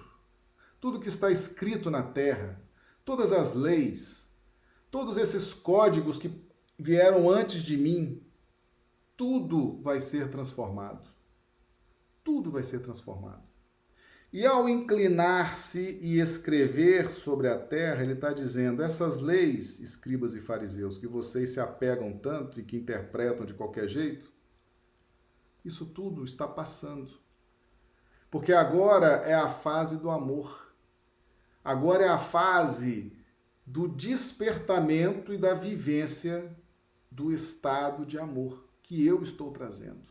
[0.79, 2.68] tudo que está escrito na terra,
[3.05, 4.29] todas as leis,
[4.91, 6.31] todos esses códigos que
[6.77, 8.23] vieram antes de mim,
[9.17, 11.07] tudo vai ser transformado.
[12.23, 13.49] Tudo vai ser transformado.
[14.31, 20.41] E ao inclinar-se e escrever sobre a terra, ele está dizendo: essas leis, escribas e
[20.41, 24.31] fariseus, que vocês se apegam tanto e que interpretam de qualquer jeito,
[25.65, 27.19] isso tudo está passando.
[28.29, 30.68] Porque agora é a fase do amor.
[31.69, 33.13] Agora é a fase
[33.63, 36.51] do despertamento e da vivência
[37.11, 40.01] do estado de amor que eu estou trazendo.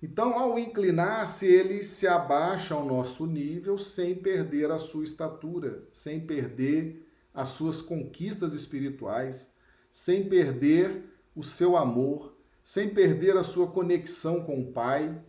[0.00, 6.24] Então, ao inclinar-se, ele se abaixa ao nosso nível sem perder a sua estatura, sem
[6.24, 9.50] perder as suas conquistas espirituais,
[9.90, 11.02] sem perder
[11.34, 15.20] o seu amor, sem perder a sua conexão com o Pai.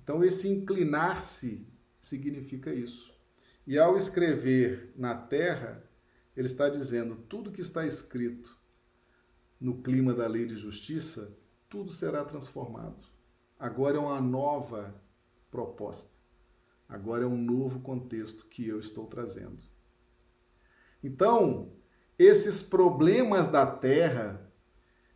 [0.00, 1.66] Então, esse inclinar-se
[2.00, 3.17] significa isso.
[3.68, 5.86] E ao escrever na terra,
[6.34, 8.56] ele está dizendo: tudo que está escrito
[9.60, 13.04] no clima da lei de justiça, tudo será transformado.
[13.58, 14.98] Agora é uma nova
[15.50, 16.16] proposta.
[16.88, 19.62] Agora é um novo contexto que eu estou trazendo.
[21.04, 21.70] Então,
[22.18, 24.50] esses problemas da terra,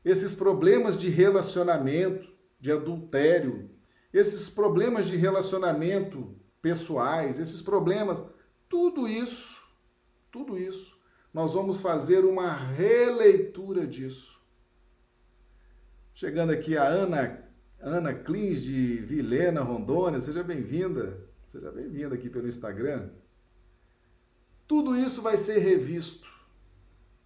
[0.05, 3.71] esses problemas de relacionamento, de adultério,
[4.13, 8.23] esses problemas de relacionamento pessoais, esses problemas,
[8.73, 9.69] tudo isso,
[10.31, 10.99] tudo isso
[11.33, 14.41] nós vamos fazer uma releitura disso.
[16.15, 17.45] Chegando aqui a Ana,
[17.79, 21.21] Ana Clins de Vilena, Rondônia, seja bem-vinda.
[21.47, 23.11] Seja bem-vinda aqui pelo Instagram.
[24.67, 26.33] Tudo isso vai ser revisto.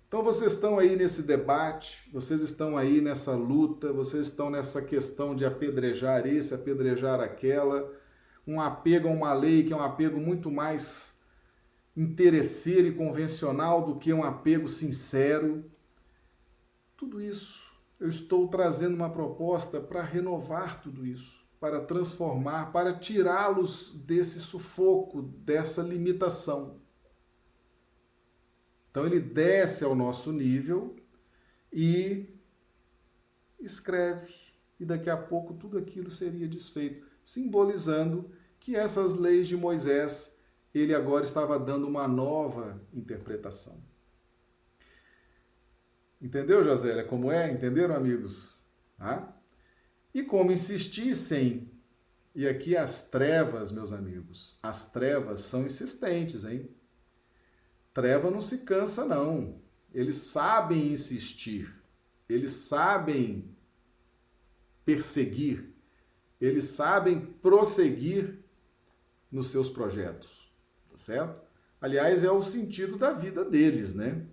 [0.08, 5.32] Então vocês estão aí nesse debate, vocês estão aí nessa luta, vocês estão nessa questão
[5.34, 7.92] de apedrejar esse, apedrejar aquela,
[8.44, 11.15] um apego a uma lei que é um apego muito mais
[11.96, 15.64] interesseiro e convencional do que um apego sincero.
[16.96, 23.94] Tudo isso, eu estou trazendo uma proposta para renovar tudo isso, para transformar, para tirá-los
[23.94, 26.80] desse sufoco, dessa limitação.
[28.90, 30.96] Então ele desce ao nosso nível
[31.72, 32.26] e
[33.58, 34.32] escreve,
[34.78, 40.35] e daqui a pouco tudo aquilo seria desfeito, simbolizando que essas leis de Moisés
[40.78, 43.82] ele agora estava dando uma nova interpretação.
[46.20, 47.50] Entendeu, Josélia, como é?
[47.50, 48.62] Entenderam, amigos?
[48.98, 49.32] Ah?
[50.12, 51.70] E como insistissem,
[52.34, 56.68] e aqui as trevas, meus amigos, as trevas são insistentes, hein?
[57.94, 59.62] Treva não se cansa, não.
[59.94, 61.74] Eles sabem insistir,
[62.28, 63.56] eles sabem
[64.84, 65.74] perseguir,
[66.38, 68.44] eles sabem prosseguir
[69.30, 70.45] nos seus projetos
[70.96, 71.46] certo?
[71.80, 74.26] Aliás, é o sentido da vida deles, né?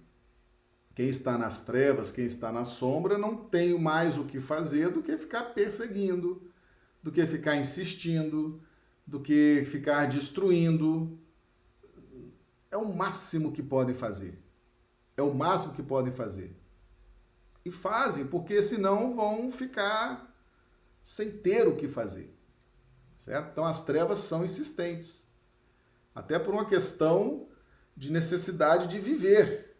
[0.95, 5.01] Quem está nas trevas, quem está na sombra, não tem mais o que fazer do
[5.01, 6.41] que ficar perseguindo,
[7.01, 8.61] do que ficar insistindo,
[9.05, 11.19] do que ficar destruindo.
[12.71, 14.39] É o máximo que podem fazer.
[15.17, 16.55] É o máximo que podem fazer.
[17.65, 20.33] E fazem, porque senão vão ficar
[21.01, 22.33] sem ter o que fazer.
[23.17, 23.51] Certo?
[23.51, 25.32] Então as trevas são insistentes
[26.13, 27.47] até por uma questão
[27.95, 29.75] de necessidade de viver.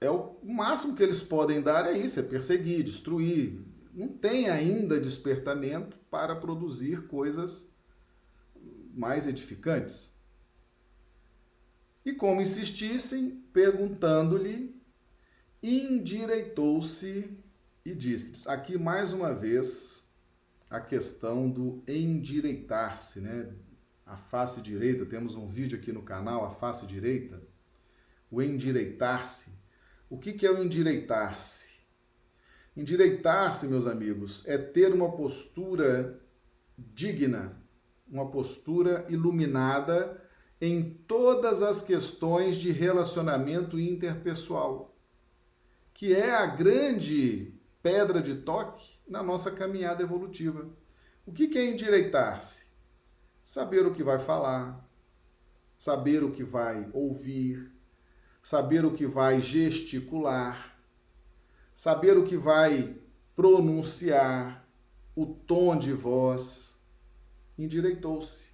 [0.00, 3.60] É o máximo que eles podem dar é isso, é perseguir, destruir.
[3.92, 7.74] Não tem ainda despertamento para produzir coisas
[8.94, 10.18] mais edificantes.
[12.04, 14.74] E como insistissem, perguntando-lhe,
[15.62, 17.38] endireitou-se
[17.84, 20.08] e disse: aqui mais uma vez
[20.70, 23.52] a questão do endireitar-se, né?
[24.10, 27.40] A face direita, temos um vídeo aqui no canal, a face direita,
[28.28, 29.56] o endireitar-se.
[30.08, 31.78] O que, é o endireitar-se?
[32.76, 36.20] Endireitar-se, meus amigos, é ter uma postura
[36.76, 37.56] digna,
[38.08, 40.20] uma postura iluminada
[40.60, 44.98] em todas as questões de relacionamento interpessoal,
[45.94, 50.68] que é a grande pedra de toque na nossa caminhada evolutiva.
[51.24, 52.69] O que é endireitar-se?
[53.50, 54.88] Saber o que vai falar,
[55.76, 57.68] saber o que vai ouvir,
[58.40, 60.78] saber o que vai gesticular,
[61.74, 62.96] saber o que vai
[63.34, 64.64] pronunciar,
[65.16, 66.80] o tom de voz.
[67.58, 68.52] Endireitou-se,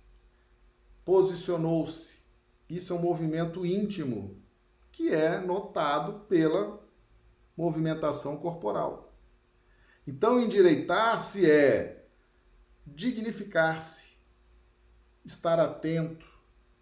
[1.05, 2.21] posicionou-se.
[2.67, 4.43] Isso é um movimento íntimo
[4.91, 6.83] que é notado pela
[7.55, 9.13] movimentação corporal.
[10.07, 12.09] Então, endireitar-se é
[12.87, 14.16] dignificar-se,
[15.27, 16.25] estar atento,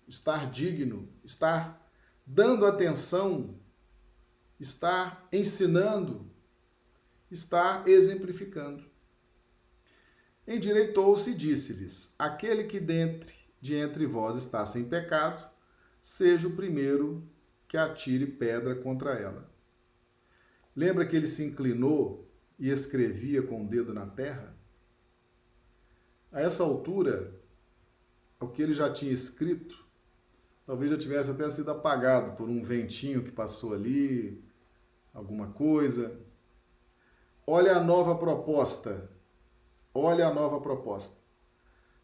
[0.06, 1.90] estar digno, estar
[2.26, 3.58] dando atenção,
[4.60, 6.30] estar ensinando,
[7.30, 8.84] estar exemplificando.
[10.46, 15.50] Endireitou-se e disse-lhes: Aquele que dentre, de entre vós está sem pecado,
[16.02, 17.26] seja o primeiro
[17.66, 19.50] que atire pedra contra ela.
[20.76, 24.54] Lembra que ele se inclinou e escrevia com o dedo na terra?
[26.30, 27.43] A essa altura,
[28.44, 29.84] o que ele já tinha escrito,
[30.66, 34.42] talvez já tivesse até sido apagado por um ventinho que passou ali,
[35.12, 36.20] alguma coisa.
[37.46, 39.10] Olha a nova proposta.
[39.92, 41.22] Olha a nova proposta.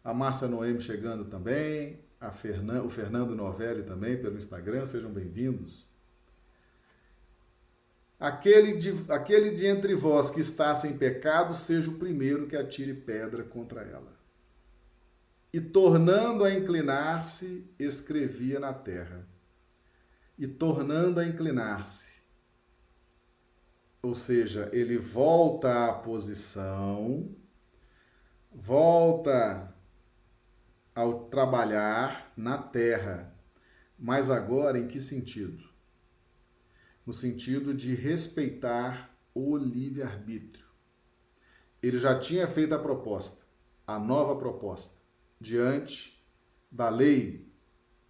[0.02, 5.88] A Márcia Noemi chegando também, a Fernan, o Fernando Novelli também pelo Instagram, sejam bem-vindos.
[8.18, 12.94] Aquele de, aquele de entre vós que está sem pecado, seja o primeiro que atire
[12.94, 14.19] pedra contra ela.
[15.52, 19.26] E tornando a inclinar-se, escrevia na terra.
[20.38, 22.20] E tornando a inclinar-se.
[24.00, 27.34] Ou seja, ele volta à posição,
[28.52, 29.74] volta
[30.94, 33.34] ao trabalhar na terra.
[33.98, 35.68] Mas agora em que sentido?
[37.04, 40.66] No sentido de respeitar o livre-arbítrio.
[41.82, 43.44] Ele já tinha feito a proposta,
[43.86, 44.99] a nova proposta
[45.40, 46.22] diante
[46.70, 47.50] da lei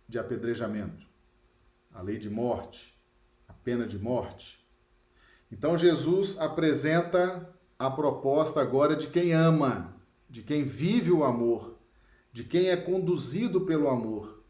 [0.09, 1.07] de apedrejamento,
[1.93, 2.99] a lei de morte,
[3.47, 4.66] a pena de morte.
[5.51, 9.97] Então Jesus apresenta a proposta agora de quem ama,
[10.28, 11.78] de quem vive o amor,
[12.33, 14.45] de quem é conduzido pelo amor.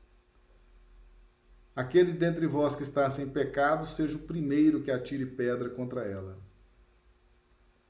[1.74, 6.38] Aquele dentre vós que está sem pecado, seja o primeiro que atire pedra contra ela.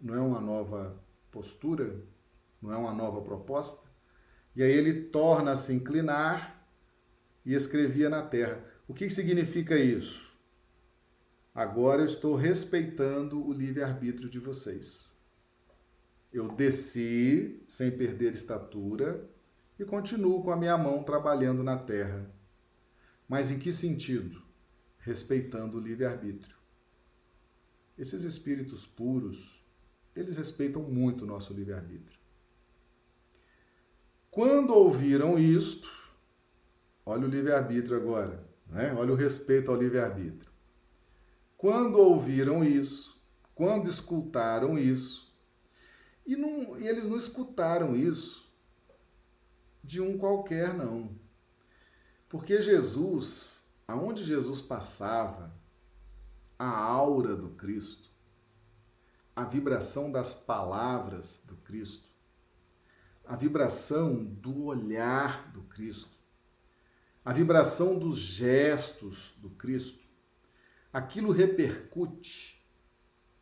[0.01, 2.01] Não é uma nova postura?
[2.61, 3.90] Não é uma nova proposta?
[4.55, 6.67] E aí ele torna a se inclinar
[7.45, 8.65] e escrevia na terra.
[8.87, 10.31] O que significa isso?
[11.55, 15.17] Agora eu estou respeitando o livre-arbítrio de vocês.
[16.33, 19.29] Eu desci sem perder estatura
[19.79, 22.31] e continuo com a minha mão trabalhando na terra.
[23.29, 24.43] Mas em que sentido?
[24.99, 26.57] Respeitando o livre-arbítrio.
[27.99, 29.65] Esses espíritos puros,
[30.15, 32.20] eles respeitam muito o nosso livre-arbítrio.
[34.31, 35.91] Quando ouviram isto,
[37.05, 38.95] olha o livre-arbítrio agora, né?
[38.95, 40.51] olha o respeito ao livre-arbítrio.
[41.57, 43.21] Quando ouviram isso,
[43.55, 45.35] quando escutaram isso,
[46.25, 48.49] e, não, e eles não escutaram isso
[49.83, 51.19] de um qualquer, não.
[52.29, 55.53] Porque Jesus, aonde Jesus passava,
[56.57, 58.11] a aura do Cristo,
[59.35, 62.10] a vibração das palavras do Cristo,
[63.31, 66.19] a vibração do olhar do Cristo,
[67.25, 70.03] a vibração dos gestos do Cristo,
[70.93, 72.61] aquilo repercute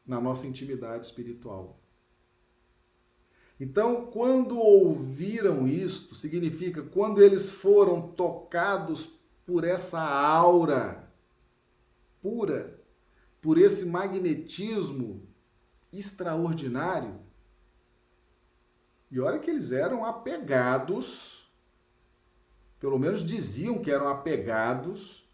[0.06, 1.80] na nossa intimidade espiritual.
[3.58, 9.06] Então, quando ouviram isto, significa quando eles foram tocados
[9.46, 11.10] por essa aura
[12.20, 12.78] pura,
[13.40, 15.26] por esse magnetismo
[15.90, 17.26] extraordinário,
[19.10, 21.50] e olha que eles eram apegados,
[22.78, 25.28] pelo menos diziam que eram apegados,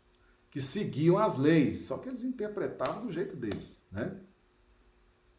[0.51, 4.21] que seguiam as leis, só que eles interpretavam do jeito deles, né?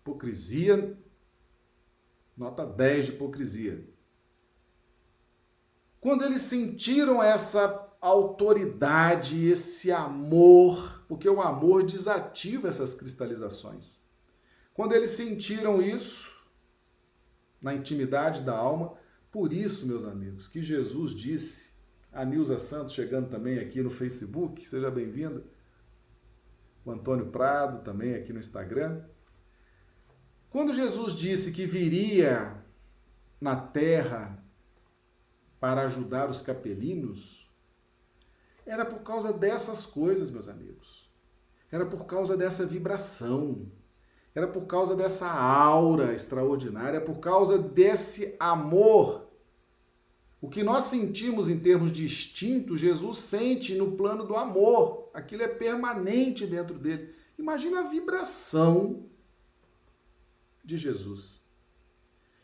[0.01, 0.97] Hipocrisia,
[2.35, 3.87] nota 10 de hipocrisia.
[6.01, 14.01] Quando eles sentiram essa autoridade, esse amor, porque o amor desativa essas cristalizações.
[14.73, 16.34] Quando eles sentiram isso,
[17.65, 18.93] na intimidade da alma.
[19.31, 21.71] Por isso, meus amigos, que Jesus disse
[22.13, 25.43] A Nilza Santos chegando também aqui no Facebook, seja bem-vinda.
[26.85, 29.03] O Antônio Prado também aqui no Instagram.
[30.51, 32.63] Quando Jesus disse que viria
[33.41, 34.37] na terra
[35.59, 37.51] para ajudar os capelinos,
[38.63, 41.11] era por causa dessas coisas, meus amigos.
[41.71, 43.71] Era por causa dessa vibração.
[44.35, 49.29] Era por causa dessa aura extraordinária, por causa desse amor.
[50.41, 55.09] O que nós sentimos em termos de instinto, Jesus sente no plano do amor.
[55.13, 57.15] Aquilo é permanente dentro dele.
[57.39, 59.05] Imagina a vibração
[60.63, 61.41] de Jesus.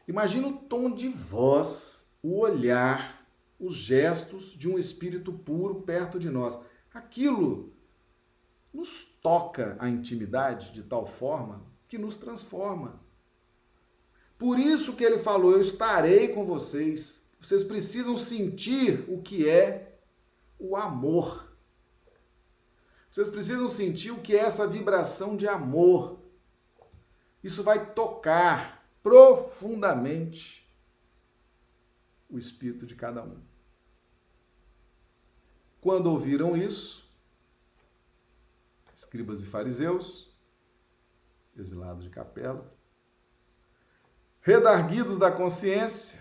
[0.07, 3.27] Imagina o tom de voz, o olhar,
[3.59, 6.57] os gestos de um espírito puro perto de nós.
[6.93, 7.73] Aquilo
[8.73, 13.01] nos toca a intimidade de tal forma que nos transforma.
[14.37, 17.29] Por isso que ele falou: Eu estarei com vocês.
[17.37, 19.99] Vocês precisam sentir o que é
[20.57, 21.53] o amor.
[23.09, 26.21] Vocês precisam sentir o que é essa vibração de amor.
[27.43, 30.65] Isso vai tocar profundamente
[32.29, 33.37] o espírito de cada um.
[35.81, 37.11] Quando ouviram isso,
[38.95, 40.30] escribas e fariseus,
[41.57, 42.73] exilados de capela,
[44.41, 46.19] redarguidos da consciência,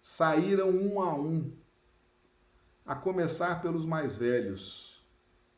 [0.00, 1.52] saíram um a um,
[2.84, 5.04] a começar pelos mais velhos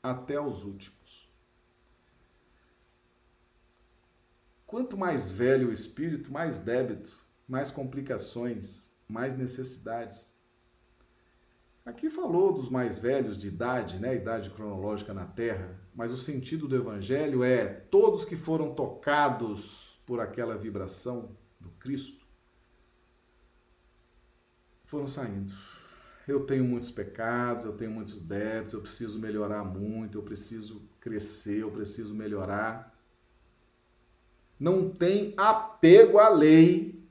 [0.02, 1.30] até os últimos.
[4.66, 7.14] Quanto mais velho o espírito, mais débito,
[7.46, 10.31] mais complicações, mais necessidades.
[11.84, 16.68] Aqui falou dos mais velhos de idade, né, idade cronológica na Terra, mas o sentido
[16.68, 22.22] do evangelho é todos que foram tocados por aquela vibração do Cristo
[24.84, 25.52] foram saindo.
[26.28, 31.62] Eu tenho muitos pecados, eu tenho muitos débitos, eu preciso melhorar muito, eu preciso crescer,
[31.62, 32.92] eu preciso melhorar
[34.62, 37.04] não tem apego à lei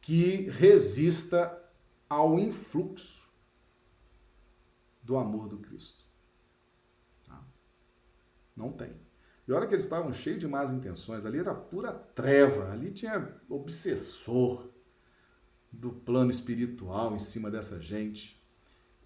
[0.00, 1.62] que resista
[2.08, 3.25] ao influxo
[5.06, 6.04] do amor do Cristo.
[7.24, 7.42] Tá?
[8.56, 8.94] Não tem.
[9.48, 13.40] E olha que eles estavam cheios de más intenções, ali era pura treva, ali tinha
[13.48, 14.68] obsessor
[15.70, 18.44] do plano espiritual em cima dessa gente.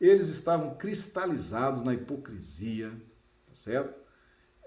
[0.01, 2.91] Eles estavam cristalizados na hipocrisia,
[3.47, 4.01] tá certo?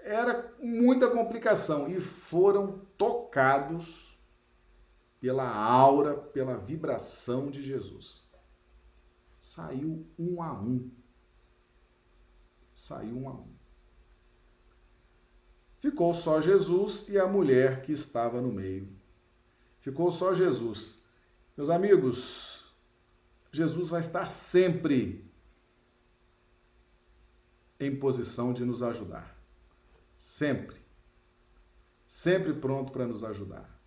[0.04, 4.20] era muita complicação e foram tocados
[5.18, 8.30] pela aura, pela vibração de Jesus.
[9.38, 10.90] Saiu um a um.
[12.84, 13.48] Saiu um a um.
[15.80, 18.86] Ficou só Jesus e a mulher que estava no meio.
[19.80, 21.02] Ficou só Jesus.
[21.56, 22.62] Meus amigos,
[23.50, 25.24] Jesus vai estar sempre
[27.80, 29.34] em posição de nos ajudar.
[30.18, 30.78] Sempre.
[32.06, 33.80] Sempre pronto para nos ajudar.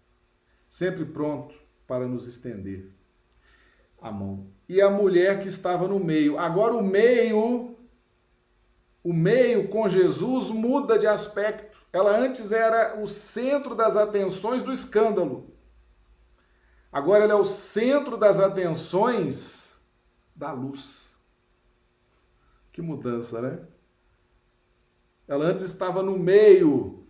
[0.68, 1.54] Sempre pronto
[1.86, 2.92] para nos estender
[4.02, 4.48] a mão.
[4.68, 6.40] E a mulher que estava no meio.
[6.40, 7.77] Agora o meio,
[9.08, 11.66] o meio com Jesus muda de aspecto.
[11.94, 15.56] Ela antes era o centro das atenções do escândalo.
[16.92, 19.80] Agora ela é o centro das atenções
[20.36, 21.18] da luz.
[22.74, 23.66] Que mudança, né?
[25.26, 27.08] Ela antes estava no meio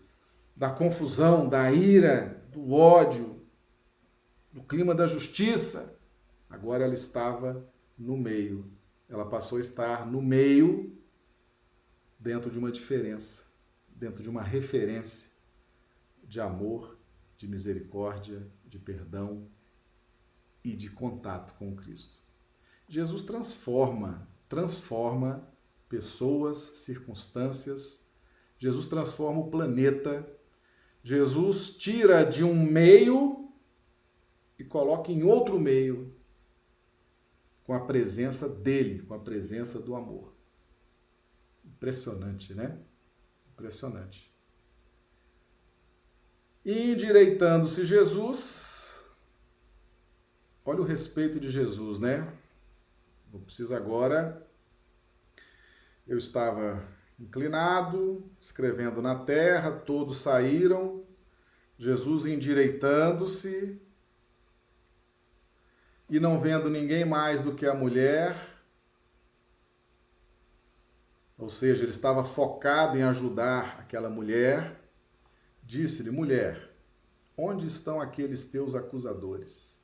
[0.56, 3.42] da confusão, da ira, do ódio,
[4.54, 5.98] do clima da justiça.
[6.48, 7.68] Agora ela estava
[7.98, 8.72] no meio.
[9.10, 10.96] Ela passou a estar no meio
[12.20, 13.52] dentro de uma diferença,
[13.88, 15.32] dentro de uma referência
[16.24, 16.98] de amor,
[17.38, 19.48] de misericórdia, de perdão
[20.64, 22.20] e de contato com Cristo.
[22.88, 25.48] Jesus transforma, transforma
[25.88, 28.08] pessoas, circunstâncias,
[28.60, 30.28] Jesus transforma o planeta.
[31.04, 33.50] Jesus tira de um meio
[34.58, 36.14] e coloca em outro meio
[37.64, 40.34] com a presença dele, com a presença do amor.
[41.78, 42.76] Impressionante, né?
[43.54, 44.34] Impressionante.
[46.66, 49.00] E endireitando-se Jesus,
[50.66, 52.34] olha o respeito de Jesus, né?
[53.32, 54.46] Não precisa agora.
[56.08, 56.84] Eu estava
[57.20, 61.06] inclinado, escrevendo na terra, todos saíram,
[61.78, 63.80] Jesus endireitando-se
[66.10, 68.57] e não vendo ninguém mais do que a mulher,
[71.38, 74.82] ou seja, ele estava focado em ajudar aquela mulher,
[75.64, 76.76] disse-lhe: Mulher,
[77.38, 79.80] onde estão aqueles teus acusadores?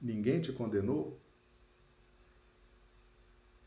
[0.00, 1.18] Ninguém te condenou?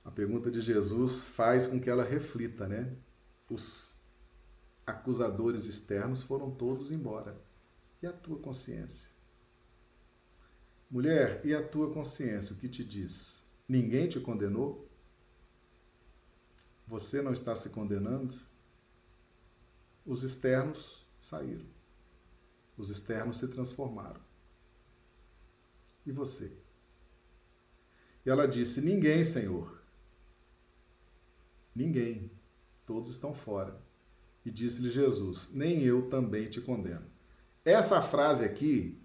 [0.05, 2.95] A pergunta de Jesus faz com que ela reflita, né?
[3.49, 3.99] Os
[4.85, 7.41] acusadores externos foram todos embora.
[8.01, 9.11] E a tua consciência?
[10.91, 13.43] Mulher, e a tua consciência, o que te diz?
[13.67, 14.87] Ninguém te condenou?
[16.87, 18.35] Você não está se condenando?
[20.05, 21.65] Os externos saíram.
[22.77, 24.21] Os externos se transformaram.
[26.05, 26.51] E você?
[28.25, 29.81] E ela disse: Ninguém, Senhor.
[31.75, 32.31] Ninguém.
[32.85, 33.81] Todos estão fora.
[34.45, 37.05] E disse-lhe Jesus: Nem eu também te condeno.
[37.63, 39.01] Essa frase aqui,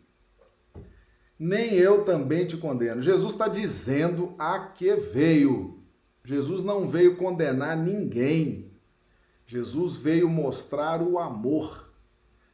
[1.38, 3.00] nem eu também te condeno.
[3.00, 5.77] Jesus está dizendo a que veio.
[6.28, 8.70] Jesus não veio condenar ninguém.
[9.46, 11.90] Jesus veio mostrar o amor.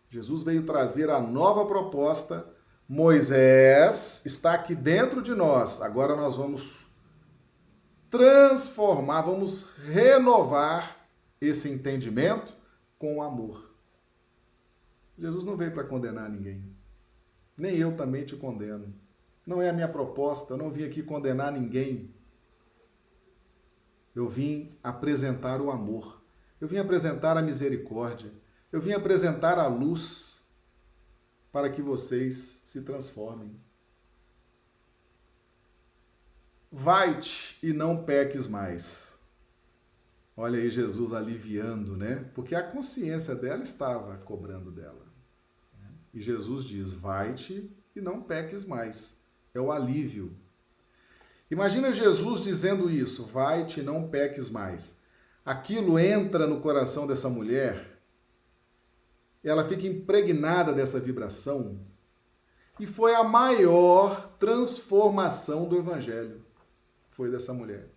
[0.09, 2.49] Jesus veio trazer a nova proposta.
[2.89, 5.83] Moisés está aqui dentro de nós.
[5.83, 6.87] Agora nós vamos
[8.09, 11.09] transformar, vamos renovar
[11.41, 12.55] esse entendimento
[12.97, 13.75] com o amor.
[15.19, 16.63] Jesus não veio para condenar ninguém.
[17.59, 18.95] Nem eu também te condeno.
[19.45, 22.15] Não é a minha proposta, eu não vim aqui condenar ninguém.
[24.15, 26.23] Eu vim apresentar o amor.
[26.61, 28.33] Eu vim apresentar a misericórdia.
[28.71, 30.43] Eu vim apresentar a luz
[31.53, 33.55] para que vocês se transformem.
[36.71, 39.17] Vai-te e não peques mais.
[40.37, 42.29] Olha aí Jesus aliviando, né?
[42.35, 45.07] Porque a consciência dela estava cobrando dela.
[46.13, 49.23] E Jesus diz: Vai-te e não peques mais.
[49.53, 50.37] É o alívio.
[51.51, 54.99] Imagina Jesus dizendo isso: Vai-te não peques mais.
[55.45, 58.01] Aquilo entra no coração dessa mulher,
[59.43, 61.79] ela fica impregnada dessa vibração,
[62.81, 66.43] e foi a maior transformação do Evangelho.
[67.11, 67.95] Foi dessa mulher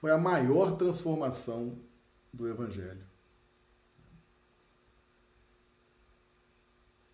[0.00, 1.78] foi a maior transformação
[2.32, 3.06] do Evangelho.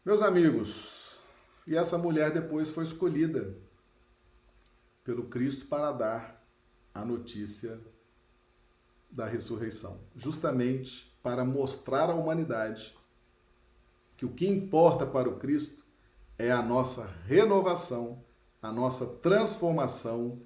[0.05, 1.19] Meus amigos,
[1.67, 3.59] e essa mulher depois foi escolhida
[5.07, 6.47] pelo Cristo para dar
[6.93, 7.81] a notícia
[9.09, 12.95] da ressurreição, justamente para mostrar à humanidade
[14.17, 15.87] que o que importa para o Cristo
[16.37, 18.25] é a nossa renovação,
[18.61, 20.43] a nossa transformação,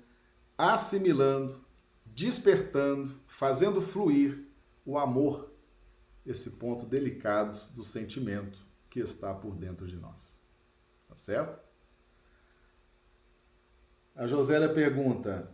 [0.59, 1.65] assimilando
[2.05, 4.47] despertando, fazendo fluir
[4.85, 5.51] o amor,
[6.27, 8.59] esse ponto delicado do sentimento
[8.91, 10.39] que está por dentro de nós.
[11.09, 11.70] Tá certo?
[14.15, 15.49] A Josélia pergunta: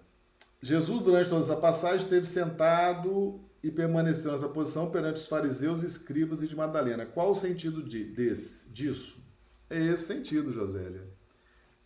[0.60, 6.42] Jesus, durante toda essa passagem, esteve sentado e permaneceu nessa posição perante os fariseus, escribas
[6.42, 7.06] e de Madalena.
[7.06, 9.24] Qual o sentido de, desse, disso?
[9.68, 11.04] É esse sentido, Josélia.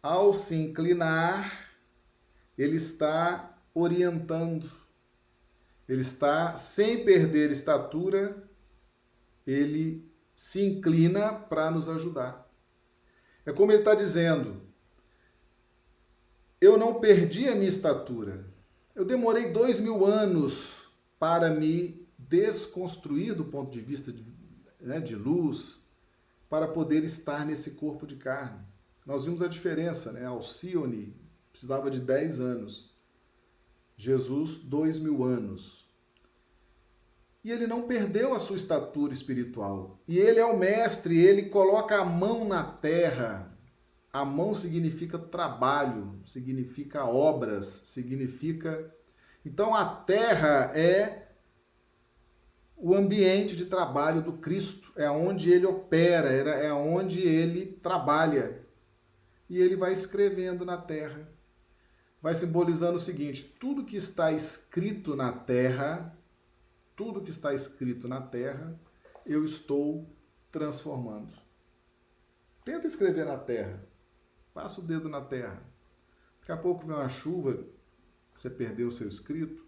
[0.03, 1.71] Ao se inclinar,
[2.57, 4.71] ele está orientando.
[5.89, 8.49] Ele está, sem perder estatura,
[9.47, 12.49] ele se inclina para nos ajudar.
[13.45, 14.63] É como ele está dizendo:
[16.61, 18.47] eu não perdi a minha estatura.
[18.95, 20.89] Eu demorei dois mil anos
[21.19, 24.23] para me desconstruir do ponto de vista de,
[24.81, 25.89] né, de luz,
[26.49, 28.61] para poder estar nesse corpo de carne.
[29.07, 30.25] Nós vimos a diferença, né?
[30.27, 31.17] Alcione
[31.51, 32.91] precisava de 10 anos.
[33.97, 35.89] Jesus, dois mil anos.
[37.43, 39.99] E ele não perdeu a sua estatura espiritual.
[40.07, 43.50] E ele é o mestre, ele coloca a mão na terra.
[44.13, 48.93] A mão significa trabalho, significa obras, significa.
[49.45, 51.29] Então a terra é
[52.77, 58.67] o ambiente de trabalho do Cristo, é onde ele opera, é onde ele trabalha.
[59.49, 61.29] E ele vai escrevendo na terra
[62.21, 66.17] vai simbolizando o seguinte: tudo que está escrito na terra,
[66.95, 68.79] tudo que está escrito na terra,
[69.25, 70.15] eu estou
[70.51, 71.33] transformando.
[72.65, 73.89] Tenta escrever na terra.
[74.53, 75.63] Passa o dedo na terra.
[76.41, 77.65] Daqui a pouco vem uma chuva,
[78.35, 79.65] você perdeu o seu escrito.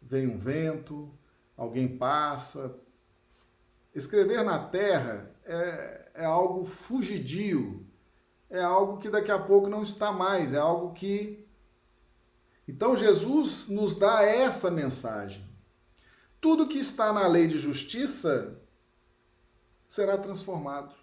[0.00, 1.12] Vem um vento,
[1.56, 2.78] alguém passa.
[3.94, 7.86] Escrever na terra é, é algo fugidio,
[8.48, 11.46] é algo que daqui a pouco não está mais, é algo que
[12.70, 15.44] então Jesus nos dá essa mensagem.
[16.40, 18.62] Tudo que está na lei de justiça
[19.88, 20.94] será transformado.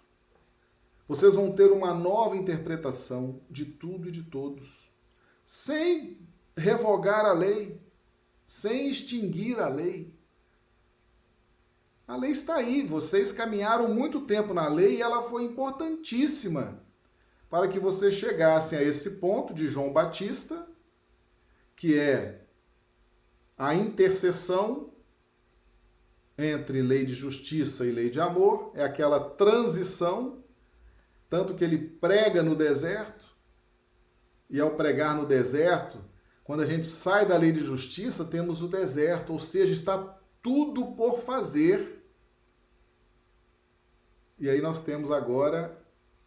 [1.08, 4.90] Vocês vão ter uma nova interpretação de tudo e de todos,
[5.44, 6.18] sem
[6.54, 7.80] revogar a lei,
[8.44, 10.12] sem extinguir a lei.
[12.06, 16.82] A lei está aí, vocês caminharam muito tempo na lei e ela foi importantíssima
[17.48, 20.68] para que vocês chegassem a esse ponto de João Batista
[21.78, 22.40] que é
[23.56, 24.90] a interseção
[26.36, 30.42] entre lei de justiça e lei de amor, é aquela transição,
[31.28, 33.24] tanto que ele prega no deserto,
[34.50, 36.02] e ao pregar no deserto,
[36.42, 39.98] quando a gente sai da lei de justiça, temos o deserto, ou seja, está
[40.42, 42.02] tudo por fazer.
[44.38, 45.78] E aí nós temos agora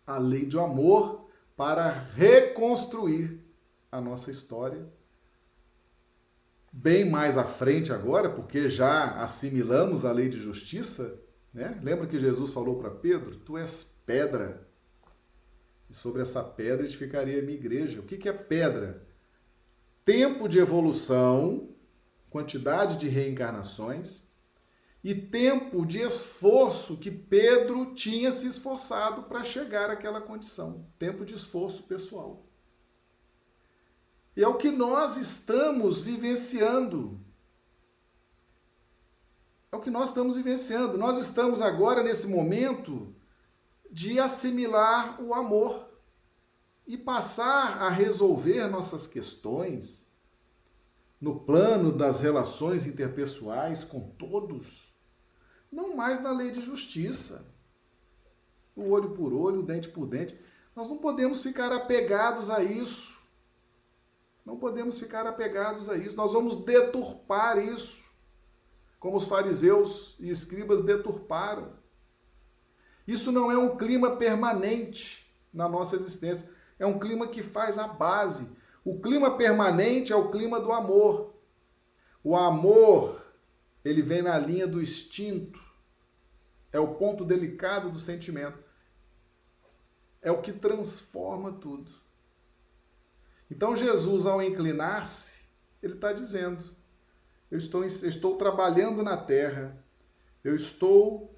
[0.05, 3.43] a lei de amor para reconstruir
[3.91, 4.87] a nossa história
[6.71, 11.19] bem mais à frente agora, porque já assimilamos a lei de justiça,
[11.53, 11.77] né?
[11.83, 14.69] Lembra que Jesus falou para Pedro: Tu és pedra.
[15.91, 17.99] E sobre essa pedra edificaria a minha igreja.
[17.99, 19.05] O que, que é pedra?
[20.05, 21.67] Tempo de evolução,
[22.29, 24.23] quantidade de reencarnações
[25.03, 30.87] e tempo de esforço que Pedro tinha se esforçado para chegar àquela condição.
[30.97, 32.45] Tempo de esforço pessoal.
[34.33, 37.19] E é o que nós estamos vivenciando.
[39.69, 40.97] É o que nós estamos vivenciando.
[40.97, 43.13] Nós estamos agora nesse momento
[43.91, 45.89] de assimilar o amor
[46.87, 50.07] e passar a resolver nossas questões
[51.19, 54.91] no plano das relações interpessoais com todos,
[55.71, 57.53] não mais na lei de justiça.
[58.75, 60.39] O olho por olho, o dente por dente.
[60.75, 63.21] Nós não podemos ficar apegados a isso.
[64.45, 66.15] Não podemos ficar apegados a isso.
[66.15, 68.05] Nós vamos deturpar isso,
[68.99, 71.80] como os fariseus e escribas deturparam.
[73.07, 76.51] Isso não é um clima permanente na nossa existência.
[76.77, 78.55] É um clima que faz a base.
[78.83, 81.33] O clima permanente é o clima do amor.
[82.23, 83.21] O amor,
[83.83, 85.59] ele vem na linha do instinto.
[86.71, 88.59] É o ponto delicado do sentimento.
[90.21, 91.91] É o que transforma tudo.
[93.49, 95.43] Então Jesus, ao inclinar-se,
[95.83, 96.63] ele está dizendo:
[97.49, 99.77] eu estou, eu estou trabalhando na terra,
[100.43, 101.30] eu estou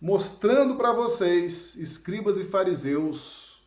[0.00, 3.62] mostrando para vocês, escribas e fariseus,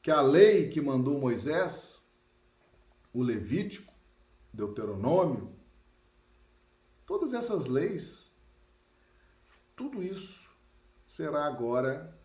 [0.00, 2.08] que a lei que mandou Moisés,
[3.12, 3.92] o Levítico,
[4.52, 5.52] Deuteronômio,
[7.04, 8.34] todas essas leis,
[9.74, 10.54] tudo isso
[11.06, 12.16] será agora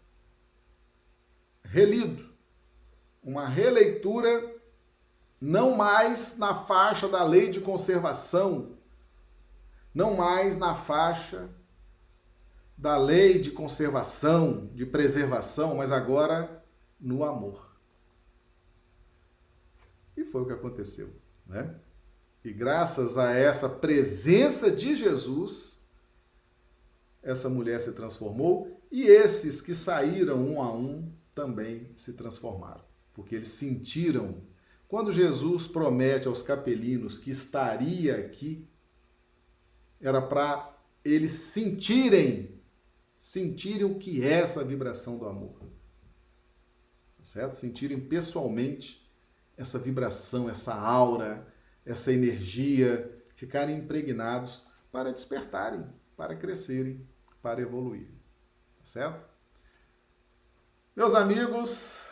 [1.64, 2.30] relido,
[3.24, 4.56] uma releitura
[5.40, 8.78] não mais na faixa da lei de conservação,
[9.94, 11.50] não mais na faixa
[12.82, 16.66] da lei de conservação, de preservação, mas agora
[17.00, 17.78] no amor.
[20.18, 21.10] E foi o que aconteceu,
[21.46, 21.76] né?
[22.44, 25.80] E graças a essa presença de Jesus,
[27.22, 33.36] essa mulher se transformou e esses que saíram um a um também se transformaram, porque
[33.36, 34.42] eles sentiram
[34.88, 38.68] quando Jesus promete aos capelinos que estaria aqui,
[40.02, 42.60] era para eles sentirem,
[43.22, 45.54] sentirem o que é essa vibração do amor.
[47.20, 47.54] Tá certo?
[47.54, 49.08] Sentirem pessoalmente
[49.56, 51.46] essa vibração, essa aura,
[51.86, 55.86] essa energia, ficarem impregnados para despertarem,
[56.18, 57.08] para crescerem,
[57.44, 58.20] para evoluírem.
[58.80, 59.24] Tá certo?
[60.96, 62.04] Meus amigos,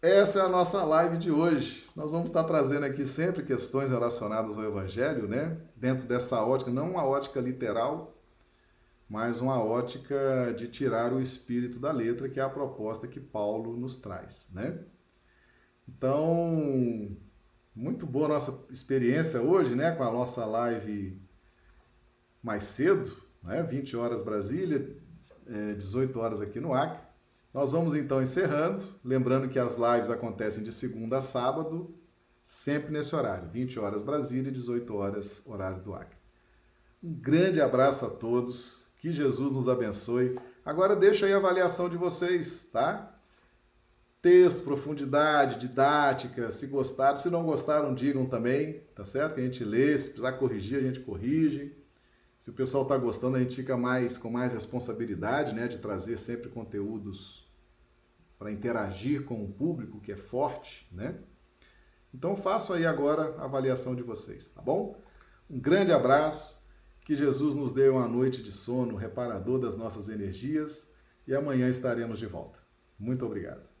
[0.00, 1.90] essa é a nossa live de hoje.
[1.96, 5.60] Nós vamos estar trazendo aqui sempre questões relacionadas ao Evangelho, né?
[5.74, 8.15] Dentro dessa ótica, não uma ótica literal,
[9.08, 13.76] mas uma ótica de tirar o espírito da letra, que é a proposta que Paulo
[13.76, 14.78] nos traz, né?
[15.88, 17.16] Então,
[17.74, 19.92] muito boa nossa experiência hoje, né?
[19.92, 21.20] Com a nossa live
[22.42, 23.62] mais cedo, né?
[23.62, 24.96] 20 horas Brasília,
[25.76, 27.06] 18 é, horas aqui no Acre.
[27.54, 31.94] Nós vamos então encerrando, lembrando que as lives acontecem de segunda a sábado,
[32.42, 36.16] sempre nesse horário, 20 horas Brasília, 18 horas horário do Acre.
[37.02, 40.38] Um grande abraço a todos, que Jesus nos abençoe.
[40.64, 43.14] Agora deixa aí a avaliação de vocês, tá?
[44.20, 49.34] Texto, profundidade, didática, se gostaram, se não gostaram, digam também, tá certo?
[49.34, 51.76] Que a gente lê, se precisar corrigir, a gente corrige.
[52.38, 56.18] Se o pessoal está gostando, a gente fica mais com mais responsabilidade, né, de trazer
[56.18, 57.46] sempre conteúdos
[58.38, 61.14] para interagir com o público que é forte, né?
[62.12, 65.00] Então faço aí agora a avaliação de vocês, tá bom?
[65.48, 66.65] Um grande abraço,
[67.06, 70.90] que Jesus nos dê uma noite de sono reparador das nossas energias
[71.24, 72.58] e amanhã estaremos de volta.
[72.98, 73.75] Muito obrigado.